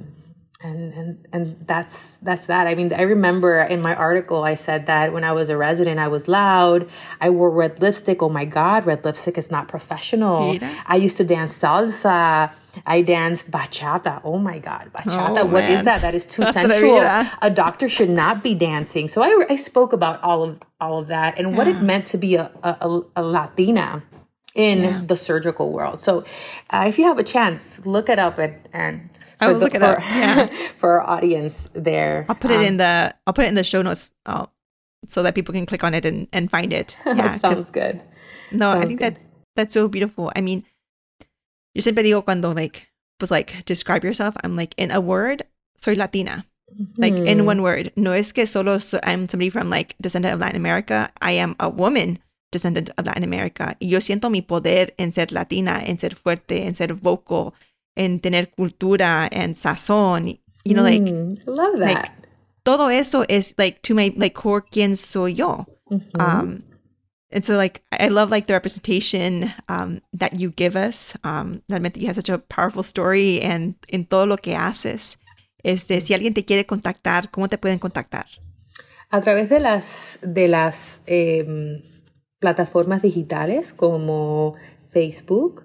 and 0.66 0.94
and 0.94 1.28
and 1.32 1.56
that's 1.68 2.18
that's 2.18 2.48
that. 2.48 2.68
I 2.68 2.76
mean 2.76 2.92
i 2.94 3.04
remember 3.04 3.60
in 3.60 3.82
my 3.82 3.96
article 3.96 4.44
i 4.44 4.56
said 4.56 4.88
that 4.88 5.14
when 5.14 5.24
i 5.24 5.32
was 5.32 5.50
a 5.50 5.58
resident 5.58 6.00
i 6.00 6.08
was 6.08 6.28
loud. 6.28 6.90
I 7.22 7.30
wore 7.30 7.52
red 7.52 7.80
lipstick. 7.82 8.22
Oh 8.24 8.30
my 8.30 8.46
god 8.46 8.86
red 8.86 9.06
lipstick 9.06 9.38
is 9.38 9.52
not 9.52 9.68
professional. 9.68 10.58
I 10.88 10.96
used 10.96 11.18
to 11.18 11.24
dance 11.24 11.54
salsa. 11.58 12.54
I 12.86 13.02
danced 13.02 13.52
bachata. 13.52 14.22
Oh 14.24 14.38
my 14.38 14.60
god 14.60 14.92
bachata. 14.94 15.42
Oh, 15.42 15.46
what 15.46 15.64
man. 15.66 15.78
is 15.78 15.86
that? 15.86 16.02
That 16.02 16.16
is 16.16 16.26
too 16.36 16.46
sensual. 16.46 17.00
a 17.42 17.52
doctor 17.52 17.88
should 17.88 18.10
not 18.10 18.44
be 18.44 18.56
dancing. 18.56 19.08
So 19.08 19.22
i, 19.22 19.46
I 19.50 19.56
spoke 19.56 19.94
about 19.94 20.22
all 20.24 20.44
of 20.44 20.60
all 20.80 20.98
of 20.98 21.08
that 21.08 21.38
and 21.38 21.52
yeah. 21.52 21.58
what 21.58 21.68
it 21.68 21.82
meant 21.82 22.06
to 22.08 22.18
be 22.18 22.36
a, 22.36 22.52
a, 22.64 23.02
a 23.16 23.24
latina 23.24 24.04
in 24.56 24.84
yeah. 24.84 25.02
the 25.06 25.16
surgical 25.16 25.72
world. 25.72 26.00
So 26.00 26.24
uh, 26.70 26.86
if 26.88 26.98
you 26.98 27.06
have 27.06 27.20
a 27.20 27.24
chance 27.24 27.86
look 27.86 28.10
it 28.10 28.20
up 28.20 28.40
and 28.40 28.56
and 28.74 29.10
I 29.46 29.52
will 29.52 29.60
the, 29.60 29.66
look 29.66 29.76
it 29.76 29.80
for, 29.80 29.86
up. 29.86 30.00
Yeah. 30.00 30.46
for 30.78 31.02
our 31.02 31.18
audience 31.18 31.70
there. 31.74 32.26
I'll 32.30 32.36
put 32.36 32.52
it 32.52 32.60
um, 32.60 32.66
in 32.66 32.78
the 32.78 33.16
I'll 33.26 33.34
put 33.34 33.46
it 33.46 33.50
in 33.50 33.56
the 33.56 33.64
show 33.64 33.82
notes 33.82 34.10
uh, 34.26 34.46
so 35.08 35.24
that 35.24 35.36
people 35.36 35.54
can 35.54 35.66
click 35.66 35.84
on 35.84 35.94
it 35.94 36.06
and, 36.06 36.28
and 36.34 36.50
find 36.50 36.74
it. 36.74 36.98
Yeah, 37.06 37.38
Sounds 37.38 37.72
good. 37.72 38.02
No, 38.52 38.72
Sounds 38.72 38.84
I 38.84 38.88
think 38.88 39.00
good. 39.00 39.16
that 39.16 39.22
that's 39.56 39.74
so 39.74 39.88
beautiful. 39.88 40.32
I 40.36 40.42
mean, 40.42 40.66
yo 41.74 41.82
siempre 41.82 42.04
digo 42.04 42.24
cuando 42.24 42.52
like 42.52 42.90
was 43.22 43.32
like 43.32 43.66
describe 43.66 44.04
yourself, 44.04 44.36
I'm 44.44 44.56
like 44.56 44.74
in 44.78 44.92
a 44.92 45.00
word, 45.00 45.44
soy 45.78 45.94
Latina. 45.94 46.46
Mm-hmm. 46.74 47.02
Like 47.02 47.14
in 47.14 47.40
hmm. 47.40 47.46
one 47.46 47.62
word. 47.62 47.92
No 47.96 48.12
es 48.12 48.32
que 48.32 48.46
solo 48.48 48.80
so, 48.80 49.00
I'm 49.04 49.30
somebody 49.30 49.50
from 49.50 49.70
like 49.70 49.96
descendant 50.02 50.34
of 50.34 50.42
Latin 50.42 50.58
America. 50.58 51.12
I 51.22 51.34
am 51.34 51.56
a 51.60 51.70
woman 51.70 52.20
descendant 52.52 52.90
of 52.98 53.06
Latin 53.06 53.24
America. 53.24 53.76
Yo 53.80 54.00
siento 54.00 54.30
mi 54.32 54.42
poder 54.42 54.94
en 54.98 55.12
ser 55.12 55.32
latina, 55.32 55.82
en 55.86 55.98
ser 55.98 56.16
fuerte, 56.16 56.66
en 56.66 56.74
ser 56.74 56.94
vocal, 56.94 57.54
en 57.96 58.20
tener 58.20 58.52
cultura 58.52 59.28
and 59.32 59.56
sazón. 59.56 60.40
You 60.64 60.74
know, 60.74 60.84
like, 60.84 61.02
mm, 61.02 61.38
love 61.46 61.78
that. 61.78 61.94
Like, 61.94 62.12
todo 62.66 62.90
eso 62.90 63.24
es 63.30 63.54
like 63.58 63.82
to 63.84 63.94
my 63.94 64.12
like 64.18 64.34
core 64.34 64.62
quién 64.62 64.98
soy 64.98 65.36
yo. 65.36 65.66
Mm-hmm. 65.90 66.20
Um, 66.20 66.64
and 67.32 67.46
so 67.46 67.56
like 67.56 67.84
I 67.92 68.10
love 68.10 68.32
like 68.32 68.48
the 68.48 68.54
representation 68.54 69.54
um, 69.70 70.02
that 70.14 70.34
you 70.34 70.52
give 70.52 70.76
us. 70.76 71.16
Um, 71.24 71.62
realmente 71.70 72.02
you 72.02 72.08
have 72.08 72.16
such 72.16 72.30
a 72.30 72.40
powerful 72.40 72.84
story 72.84 73.42
and 73.42 73.76
en 73.90 74.06
todo 74.06 74.26
lo 74.26 74.38
que 74.38 74.56
haces. 74.56 75.18
Este, 75.64 76.02
si 76.02 76.14
alguien 76.14 76.34
te 76.34 76.44
quiere 76.44 76.66
contactar, 76.66 77.32
¿cómo 77.32 77.48
te 77.48 77.58
pueden 77.58 77.80
contactar? 77.80 78.26
A 79.10 79.22
través 79.22 79.50
de 79.50 79.60
las 79.60 80.20
de 80.22 80.48
las 80.48 81.02
eh, 81.06 81.82
plataformas 82.40 83.02
digitales 83.02 83.74
como 83.74 84.56
Facebook, 84.90 85.65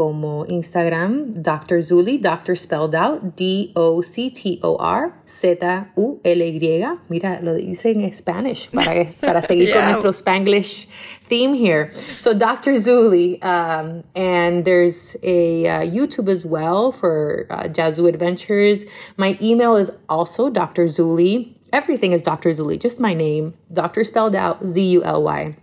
como 0.00 0.46
Instagram, 0.46 1.42
Dr. 1.42 1.82
Zuli, 1.82 2.18
Dr. 2.18 2.54
spelled 2.54 2.94
out, 2.94 3.36
D-O-C-T-O-R, 3.36 5.14
Z-U-L-Y. 5.28 6.98
Mira, 7.10 7.38
lo 7.42 7.54
dice 7.54 7.90
en 7.90 8.14
Spanish 8.14 8.70
para, 8.70 9.12
para 9.20 9.42
seguir 9.42 9.68
yeah. 9.68 9.74
con 9.74 9.92
nuestro 9.92 10.10
Spanglish 10.12 10.86
theme 11.28 11.52
here. 11.52 11.90
So 12.18 12.32
Dr. 12.32 12.76
Zuli, 12.76 13.44
um, 13.44 14.02
and 14.16 14.64
there's 14.64 15.16
a 15.22 15.66
uh, 15.66 15.80
YouTube 15.82 16.30
as 16.30 16.46
well 16.46 16.92
for 16.92 17.46
uh, 17.50 17.64
Jazzu 17.64 18.08
Adventures. 18.08 18.86
My 19.18 19.36
email 19.42 19.76
is 19.76 19.90
also 20.08 20.48
Dr. 20.48 20.84
Zuli. 20.86 21.56
Everything 21.74 22.14
is 22.14 22.22
Dr. 22.22 22.52
Zuli, 22.52 22.80
just 22.80 23.00
my 23.00 23.12
name, 23.12 23.52
Dr. 23.70 24.02
spelled 24.04 24.34
out, 24.34 24.64
Z-U-L-Y. 24.64 25.56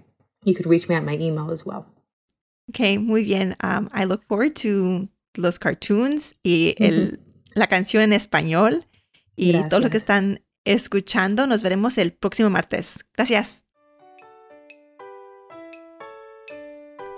You 0.43 0.53
could 0.53 0.67
reach 0.67 0.87
me 0.87 0.93
at 0.93 1.03
my 1.03 1.17
email 1.17 1.49
as 1.49 1.65
well. 1.65 1.87
Ok, 2.69 2.99
muy 2.99 3.23
bien. 3.23 3.55
Um, 3.63 3.87
I 3.93 4.05
look 4.05 4.23
forward 4.23 4.53
to 4.61 5.07
los 5.35 5.59
cartoons 5.59 6.35
y 6.43 6.75
el, 6.77 7.19
la 7.53 7.67
canción 7.67 8.03
en 8.03 8.13
español 8.13 8.85
y 9.35 9.53
todo 9.53 9.69
todos 9.69 9.83
los 9.83 9.91
que 9.91 9.97
están 9.97 10.41
escuchando. 10.65 11.47
Nos 11.47 11.63
veremos 11.63 11.97
el 11.97 12.11
próximo 12.13 12.49
martes. 12.49 13.05
Gracias. 13.13 13.63